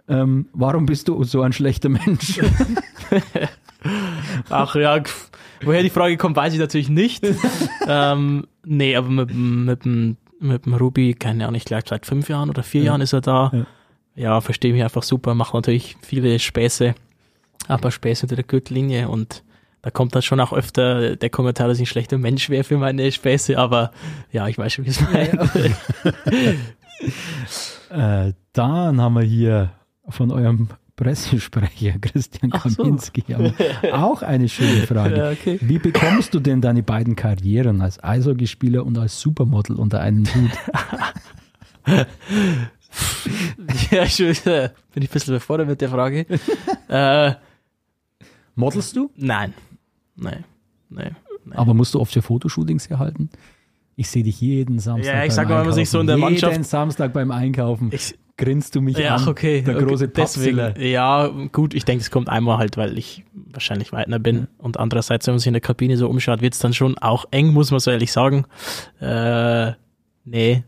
[0.06, 2.38] Ähm, warum bist du so ein schlechter Mensch?
[4.50, 5.02] ach ja,
[5.66, 7.24] woher die Frage kommt, weiß ich natürlich nicht.
[7.88, 9.84] ähm, nee, aber mit, dem- mit,
[10.40, 12.86] mit dem Ruby, keine Ahnung, ich glaube seit fünf Jahren oder vier Ja.
[12.86, 13.50] Jahren ist er da.
[13.52, 13.66] Ja.
[14.16, 16.94] Ja, verstehe mich einfach super, macht natürlich viele Späße,
[17.66, 19.42] aber Späße unter der Gürtellinie und
[19.82, 22.78] da kommt dann schon auch öfter der Kommentar, dass ich ein schlechter Mensch wäre für
[22.78, 23.90] meine Späße, aber
[24.30, 25.36] ja, ich weiß schon, wie es meint.
[27.90, 29.72] Äh, dann haben wir hier
[30.08, 32.82] von eurem Pressesprecher Christian so.
[32.84, 35.16] Kaminski haben wir auch eine schöne Frage.
[35.16, 35.58] Ja, okay.
[35.60, 40.50] Wie bekommst du denn deine beiden Karrieren als Eishockeyspieler und als Supermodel unter einen Hut?
[43.90, 46.26] Ja, schon, äh, bin ich ein bisschen überfordert mit der Frage.
[46.88, 47.32] äh,
[48.54, 49.10] Modelst du?
[49.16, 49.52] nein.
[50.16, 50.44] Nein.
[50.90, 51.16] Nein.
[51.44, 51.58] nein.
[51.58, 53.30] Aber musst du oft für Fotoshootings herhalten?
[53.96, 55.12] Ich sehe dich jeden Samstag.
[55.12, 56.16] Ja, ich beim sag mal, wenn man sich so in der.
[56.18, 59.28] Mannschaft- Jeden Samstag beim Einkaufen Ich, grinst du mich ja, an.
[59.28, 59.62] okay.
[59.62, 60.78] Der okay, große Pappziller.
[60.80, 64.48] Ja, gut, ich denke, es kommt einmal halt, weil ich wahrscheinlich Weidner bin.
[64.58, 67.26] Und andererseits, wenn man sich in der Kabine so umschaut, wird es dann schon auch
[67.30, 68.46] eng, muss man so ehrlich sagen.
[69.00, 69.72] Äh,
[70.24, 70.64] nee,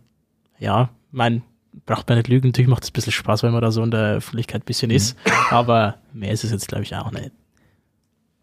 [0.59, 1.43] ja, mein,
[1.87, 2.49] braucht man nicht lügen.
[2.49, 4.91] Natürlich macht es ein bisschen Spaß, wenn man da so in der Öffentlichkeit ein bisschen
[4.91, 5.17] ist.
[5.51, 7.33] Aber mehr ist es jetzt, glaube ich, auch nicht.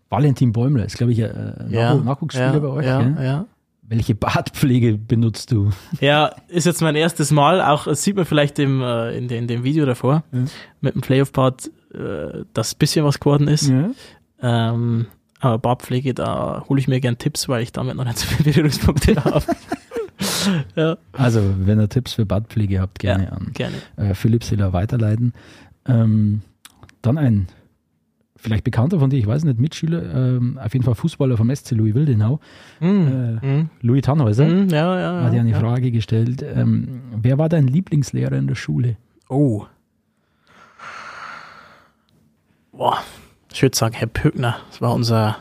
[0.10, 2.86] Valentin Bäumler ist, glaube ich, ein Nachwuch- Nachwuchsspieler ja, bei euch.
[2.86, 3.46] Ja, ja.
[3.88, 5.72] Welche Bartpflege benutzt du?
[6.00, 9.48] Ja, ist jetzt mein erstes Mal, auch das sieht man vielleicht im, äh, in, in
[9.48, 10.46] dem Video davor, Ja.
[10.82, 13.70] mit dem Playoff-Part, äh, dass ein bisschen was geworden ist.
[13.70, 13.92] Ja.
[14.42, 15.08] Ähm,
[15.42, 18.52] aber Bartpflege, da hole ich mir gern Tipps, weil ich damit noch nicht so viele
[18.52, 19.44] Berührungspunkte habe.
[20.76, 23.76] ja, Also, wenn ihr Tipps für Bartpflege habt, gerne an gerne.
[23.98, 25.34] äh, Philipp Siller weiterleiten.
[25.86, 26.42] Ähm,
[27.02, 27.48] dann ein
[28.44, 31.72] vielleicht bekannter von dir, ich weiß nicht, Mitschüler, ähm, auf jeden Fall Fußballer vom SC
[31.72, 32.40] Louis Wildenau,
[32.80, 33.40] Mhm.
[33.42, 33.70] äh, Mhm.
[33.82, 35.60] Louis Tannhäuser, Mhm, ja, ja, hat ja, eine ja.
[35.60, 36.44] Frage gestellt.
[36.44, 38.98] Ähm, wer war dein Lieblingslehrer in der Schule?
[39.30, 39.66] Oh.
[42.72, 42.98] Boah,
[43.52, 45.38] ich würde sagen, Herr Pöckner, das war unser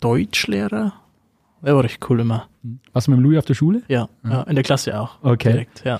[0.00, 0.92] Deutschlehrer.
[1.64, 2.48] Der war recht cool immer.
[2.92, 3.82] Was mit dem Louis auf der Schule?
[3.88, 4.42] Ja, ja.
[4.42, 5.16] in der Klasse auch.
[5.22, 5.52] Okay.
[5.52, 5.98] Direkt, ja.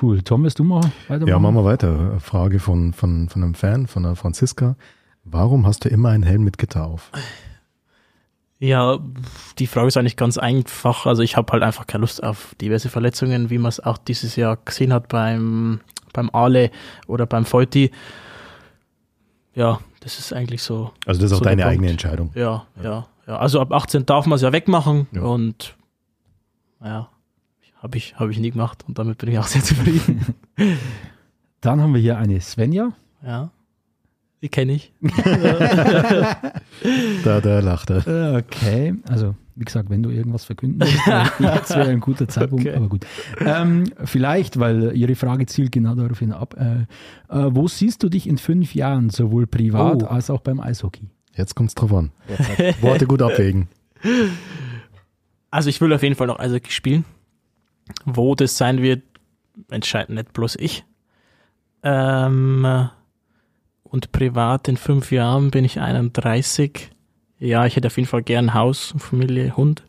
[0.00, 0.22] Cool.
[0.22, 1.28] Tom, willst du mal weitermachen?
[1.28, 2.18] Ja, machen wir weiter.
[2.20, 4.76] Frage von, von, von einem Fan, von der Franziska.
[5.24, 7.10] Warum hast du immer einen Helm mit Gitter auf?
[8.58, 8.98] Ja,
[9.58, 11.06] die Frage ist eigentlich ganz einfach.
[11.06, 14.36] Also ich habe halt einfach keine Lust auf diverse Verletzungen, wie man es auch dieses
[14.36, 15.80] Jahr gesehen hat beim,
[16.12, 16.70] beim Ale
[17.06, 17.90] oder beim Feuti.
[19.54, 20.92] Ja, das ist eigentlich so.
[21.06, 22.30] Also das ist auch So der deine eigene Entscheidung.
[22.34, 23.36] Ja, ja, ja.
[23.38, 25.22] Also ab 18 darf man es ja wegmachen Ja.
[25.22, 25.74] und
[26.82, 27.08] ja,
[27.82, 30.24] habe ich, hab ich nie gemacht und damit bin ich auch sehr zufrieden.
[31.60, 32.92] Dann haben wir hier eine Svenja.
[33.24, 33.50] ja,
[34.42, 34.92] die kenne ich.
[37.24, 38.36] Da, da lacht er.
[38.38, 42.66] Okay, also wie gesagt, wenn du irgendwas verkünden willst, dann jetzt wäre ein guter Zeitpunkt,
[42.66, 42.74] Okay.
[42.76, 43.04] aber gut.
[43.40, 46.56] Ähm, vielleicht, weil Ihre Frage zielt genau daraufhin ab.
[46.58, 46.82] Äh,
[47.28, 50.06] äh, wo siehst du dich in fünf Jahren, sowohl privat Oh.
[50.06, 51.10] als auch beim Eishockey?
[51.34, 52.10] Jetzt kommt's drauf an.
[52.80, 53.68] Worte gut abwägen.
[55.50, 57.04] Also ich will auf jeden Fall noch Eishockey spielen.
[58.04, 59.02] Wo das sein wird,
[59.70, 60.84] entscheidet nicht bloß ich.
[61.82, 62.88] Ähm,
[63.82, 66.90] und privat in fünf Jahren bin ich 31.
[67.38, 69.82] Ja, ich hätte auf jeden Fall gern Haus, Familie, Hund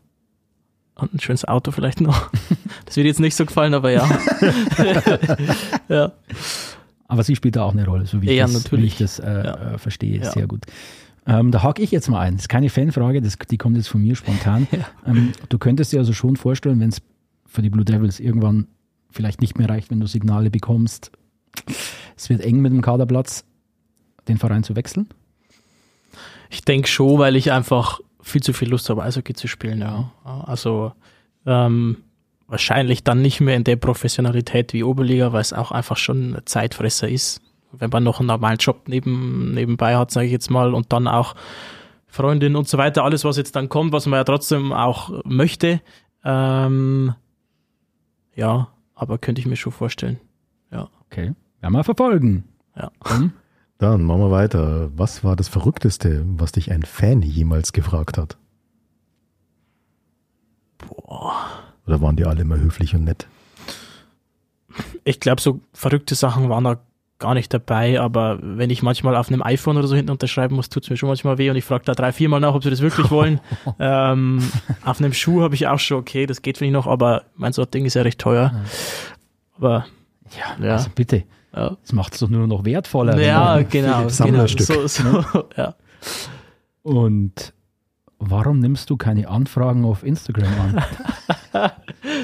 [0.94, 2.30] und ein schönes Auto vielleicht noch.
[2.84, 4.06] Das wird jetzt nicht so gefallen, aber ja.
[5.88, 6.12] ja.
[7.08, 8.82] Aber sie spielt da auch eine Rolle, so wie ich Ja, das, natürlich.
[8.82, 9.74] Wie ich das äh, Ja.
[9.74, 10.30] äh, verstehe.
[10.30, 10.64] Sehr gut.
[11.26, 12.34] Ähm, da hake ich jetzt mal ein.
[12.34, 14.66] Das ist keine Fanfrage, das, die kommt jetzt von mir spontan.
[15.06, 17.00] ähm, du könntest dir also schon vorstellen, wenn es
[17.52, 18.66] für die Blue Devils irgendwann
[19.10, 21.12] vielleicht nicht mehr reicht, wenn du Signale bekommst,
[22.16, 23.44] es wird eng mit dem Kaderplatz,
[24.26, 25.08] den Verein zu wechseln?
[26.48, 30.12] Ich denke schon, weil ich einfach viel zu viel Lust habe, Eishockey zu spielen, ja.
[30.24, 30.92] Also
[31.44, 31.98] ähm,
[32.46, 36.42] wahrscheinlich dann nicht mehr in der Professionalität wie Oberliga, weil es auch einfach schon ein
[36.46, 37.42] Zeitfresser ist.
[37.72, 41.06] Wenn man noch einen normalen Job neben, nebenbei hat, sage ich jetzt mal, und dann
[41.06, 41.34] auch
[42.06, 45.80] Freundin und so weiter, alles, was jetzt dann kommt, was man ja trotzdem auch möchte.
[46.24, 47.14] Ähm,
[48.34, 50.18] ja, aber könnte ich mir schon vorstellen.
[50.70, 50.88] Ja.
[51.06, 51.34] Okay.
[51.60, 52.44] Werden wir verfolgen.
[52.76, 52.90] Ja.
[53.04, 53.32] Dann
[53.78, 54.90] Dann machen wir weiter.
[54.96, 58.38] Was war das Verrückteste, was dich ein Fan jemals gefragt hat?
[60.78, 61.48] Boah.
[61.86, 63.26] Oder waren die alle immer höflich und nett?
[65.04, 66.80] Ich glaube, so verrückte Sachen waren da
[67.22, 70.68] gar nicht dabei, aber wenn ich manchmal auf einem iPhone oder so hinten unterschreiben muss,
[70.68, 72.70] tut es mir schon manchmal weh und ich frage da drei, viermal nach, ob sie
[72.70, 73.40] das wirklich wollen.
[73.78, 74.42] ähm,
[74.84, 77.64] auf einem Schuh habe ich auch schon, okay, das geht vielleicht noch, aber mein so
[77.64, 78.52] Ding ist ja recht teuer.
[79.56, 79.86] Aber
[80.58, 80.72] Ja, Ja.
[80.74, 81.24] also bitte.
[81.56, 83.18] ja, Das macht es doch nur noch wertvoller.
[83.20, 85.24] ja genau, genau so, so,
[85.56, 85.74] ja.
[86.82, 87.52] Und
[88.18, 91.70] warum nimmst du keine Anfragen auf Instagram an?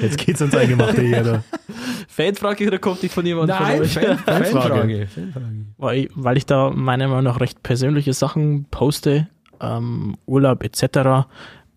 [0.01, 1.23] Jetzt geht's ins Eingemachte hier.
[1.23, 1.43] Da.
[2.07, 3.93] Fanfrage oder kommt die von jemandem von Nein, euch?
[3.93, 5.07] Fan- Fanfrage.
[5.07, 5.45] Fanfrage.
[5.77, 9.27] Weil, ich- weil ich da meiner Meinung nach recht persönliche Sachen poste,
[9.61, 11.27] ähm, Urlaub etc.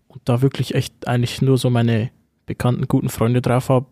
[0.07, 2.11] Und da wirklich echt eigentlich nur so meine
[2.45, 3.85] bekannten, guten Freunde drauf habe,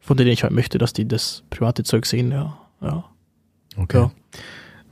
[0.00, 2.30] von denen ich halt möchte, dass die das private Zeug sehen.
[2.32, 3.04] Ja, ja.
[3.76, 3.98] Okay.
[3.98, 4.10] Ja.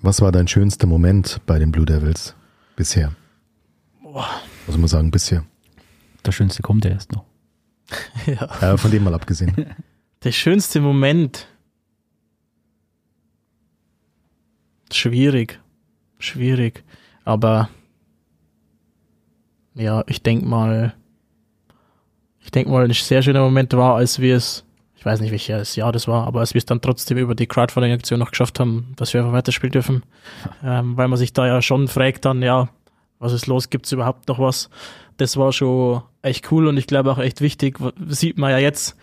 [0.03, 2.35] Was war dein schönster Moment bei den Blue Devils
[2.77, 3.13] bisher?
[4.03, 4.27] Boah.
[4.67, 5.45] Was muss man sagen, bisher?
[6.25, 7.25] Der Schönste kommt ja erst noch.
[8.27, 8.73] ja.
[8.73, 9.55] Äh, von dem mal abgesehen.
[10.25, 11.47] Der schönste Moment.
[14.93, 15.61] Schwierig.
[16.19, 16.85] Schwierig.
[17.25, 17.69] Aber
[19.75, 20.95] ja, ich denke mal,
[22.41, 24.65] ich denke mal, ein sehr schöner Moment war, als wir es,
[24.95, 27.47] ich weiß nicht, welches Jahr das war, aber als wir es dann trotzdem über die
[27.47, 30.03] Crowdfunding-Aktion noch geschafft haben, dass wir einfach weiterspielen dürfen.
[30.65, 32.69] Ähm, weil man sich da ja schon fragt dann, ja,
[33.19, 34.71] was ist los, gibt es überhaupt noch was?
[35.17, 38.97] Das war schon echt cool und ich glaube auch echt wichtig, sieht man ja jetzt,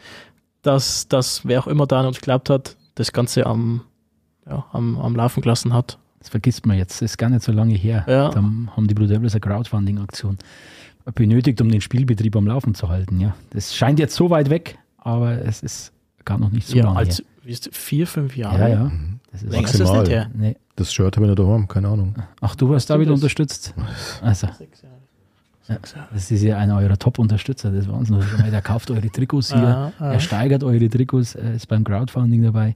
[0.61, 3.81] dass, dass wer auch immer da an uns geglaubt hat, das Ganze am,
[4.47, 5.97] ja, am, am Laufen gelassen hat.
[6.19, 7.01] Das vergisst man jetzt.
[7.01, 8.05] Das ist gar nicht so lange her.
[8.07, 8.29] Ja.
[8.29, 10.37] Da haben die Blue Devils eine Crowdfunding-Aktion
[11.15, 13.19] benötigt, um den Spielbetrieb am Laufen zu halten.
[13.19, 15.91] Ja, das scheint jetzt so weit weg, aber es ist
[16.23, 18.43] gar noch nicht so ja, lange als wie ist, vier, fünf her.
[18.43, 18.59] Jahre.
[18.61, 18.91] Ja, ja.
[19.31, 20.03] Das ist Länger ist das Maximal.
[20.03, 20.31] nicht her.
[20.33, 20.55] nee.
[20.75, 22.15] Das Shirt habe ich nicht daheim, keine Ahnung.
[22.41, 23.75] Ach, du hast da wieder unterstützt.
[24.21, 24.92] Also, Sechs Jahre.
[24.92, 24.92] Ja.
[25.67, 27.71] Das ist ja einer eurer Top-Unterstützer.
[27.71, 28.19] Das Wahnsinn.
[28.19, 29.65] Ich meine, Der kauft eure Trikots hier.
[29.67, 30.13] Ah, ah.
[30.13, 32.75] Er steigert eure Trikots, er ist beim Crowdfunding dabei.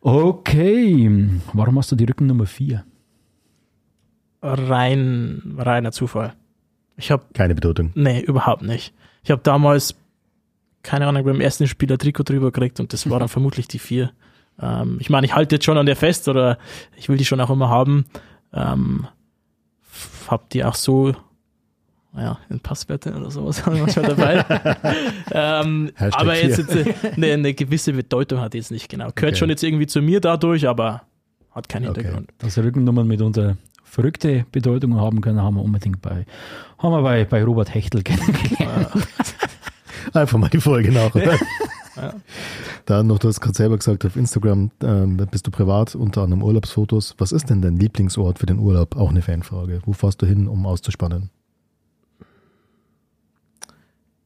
[0.00, 2.84] Okay, warum hast du die Rückennummer 4?
[4.42, 6.34] Rein, reiner Zufall.
[6.96, 7.90] Ich habe, Keine Bedeutung.
[7.94, 8.92] nee, überhaupt nicht.
[9.22, 9.94] Ich habe damals,
[10.82, 13.78] keine Ahnung, beim ersten Spiel ein Trikot drüber gekriegt und das war dann vermutlich die
[13.78, 14.12] vier.
[14.60, 16.58] Ähm, ich meine, ich halte jetzt schon an der fest oder
[16.96, 18.06] ich will die schon auch immer haben.
[18.52, 19.06] Ähm,
[20.28, 21.14] hab die auch so,
[22.18, 24.44] ja, in Passwörter oder sowas haben wir manchmal dabei.
[25.32, 29.08] ähm, aber jetzt, jetzt eine, eine gewisse Bedeutung hat die jetzt nicht genau.
[29.14, 29.36] Gehört Okay.
[29.36, 31.02] schon jetzt irgendwie zu mir dadurch, aber
[31.54, 32.02] hat keinen Okay.
[32.02, 32.30] Hintergrund.
[32.38, 36.26] Dass Rückennummern mit unserer verrückte Bedeutung haben können, haben wir unbedingt bei,
[36.78, 38.90] haben wir bei, bei Robert Hechtel kennengelernt.
[40.12, 41.14] Einfach mal die Folge nach.
[41.14, 42.12] Ja.
[42.86, 46.42] Dann noch, du hast gerade selber gesagt, auf Instagram ähm, bist du privat, unter anderem
[46.42, 47.14] Urlaubsfotos.
[47.18, 48.96] Was ist denn dein Lieblingsort für den Urlaub?
[48.96, 49.80] Auch eine Fanfrage.
[49.84, 51.30] Wo fährst du hin, um auszuspannen?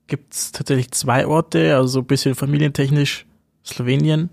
[0.06, 3.26] Gibt es tatsächlich zwei Orte, also so ein bisschen familientechnisch
[3.64, 4.30] Slowenien,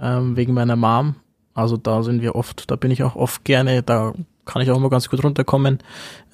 [0.00, 1.16] ähm, wegen meiner Mom.
[1.54, 4.76] Also da sind wir oft, da bin ich auch oft gerne, da kann ich auch
[4.76, 5.78] immer ganz gut runterkommen.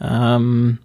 [0.00, 0.78] Ähm,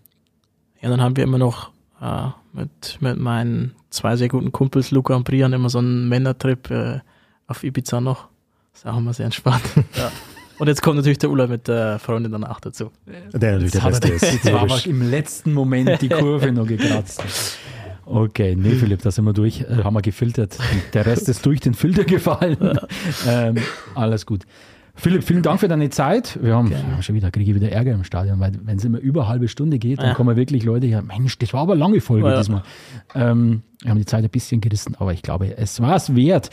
[0.81, 1.71] ja, dann haben wir immer noch
[2.01, 6.71] äh, mit, mit meinen zwei sehr guten Kumpels, Luca und Brian, immer so einen Männertrip
[6.71, 6.99] äh,
[7.47, 8.29] auf Ibiza noch.
[8.73, 9.61] ist auch immer sehr entspannt.
[9.95, 10.11] ja.
[10.59, 12.91] Und jetzt kommt natürlich der Urlaub mit der Freundin danach dazu.
[13.33, 14.43] Der natürlich der Hat er Beste das- ist.
[14.45, 17.23] Jetzt aber im letzten Moment die Kurve noch gekratzt.
[18.13, 20.57] Okay, nee, Philipp, da sind wir durch, äh, haben wir gefiltert.
[20.93, 22.57] Der Rest ist durch den Filter gefallen.
[23.27, 23.55] ähm,
[23.95, 24.43] alles gut.
[24.95, 26.37] Philipp, vielen Dank für deine Zeit.
[26.41, 28.99] Wir haben ja, schon wieder, kriege ich wieder Ärger im Stadion, weil wenn es immer
[28.99, 30.13] über eine halbe Stunde geht, dann Ja.
[30.13, 32.37] kommen wirklich Leute her, Mensch, das war aber eine lange Folge Ja.
[32.37, 32.63] diesmal.
[33.15, 36.49] Ähm, wir haben die Zeit ein bisschen gerissen, aber ich glaube, es war es wert.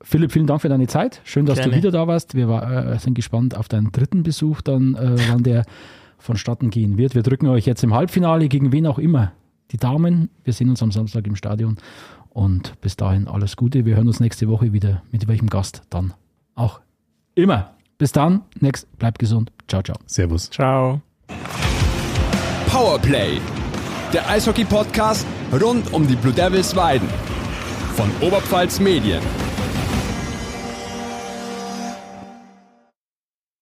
[0.00, 1.20] Philipp, vielen Dank für deine Zeit.
[1.24, 1.76] Schön, dass du Gerne.
[1.76, 2.34] wieder da warst.
[2.34, 5.64] Wir war, äh, sind gespannt auf deinen dritten Besuch, dann, äh, wann der
[6.18, 7.14] vonstatten gehen wird.
[7.14, 9.32] Wir drücken euch jetzt im Halbfinale gegen wen auch immer.
[9.72, 10.28] Die Damen.
[10.44, 11.78] Wir sehen uns am Samstag im Stadion.
[12.28, 13.84] Und bis dahin alles Gute.
[13.84, 15.02] Wir hören uns nächste Woche wieder.
[15.10, 16.14] Mit welchem Gast dann
[16.54, 16.80] auch
[17.34, 17.74] immer.
[17.98, 18.42] Bis dann.
[18.60, 18.86] Next.
[18.98, 19.52] Bleibt gesund.
[19.68, 19.96] Ciao, ciao.
[20.06, 20.50] Servus.
[20.50, 21.00] Ciao.
[22.68, 23.38] Powerplay,
[24.14, 25.26] der Eishockey-Podcast
[25.60, 27.08] rund um die Blue Devils Weiden
[27.94, 29.20] von Oberpfalz Medien.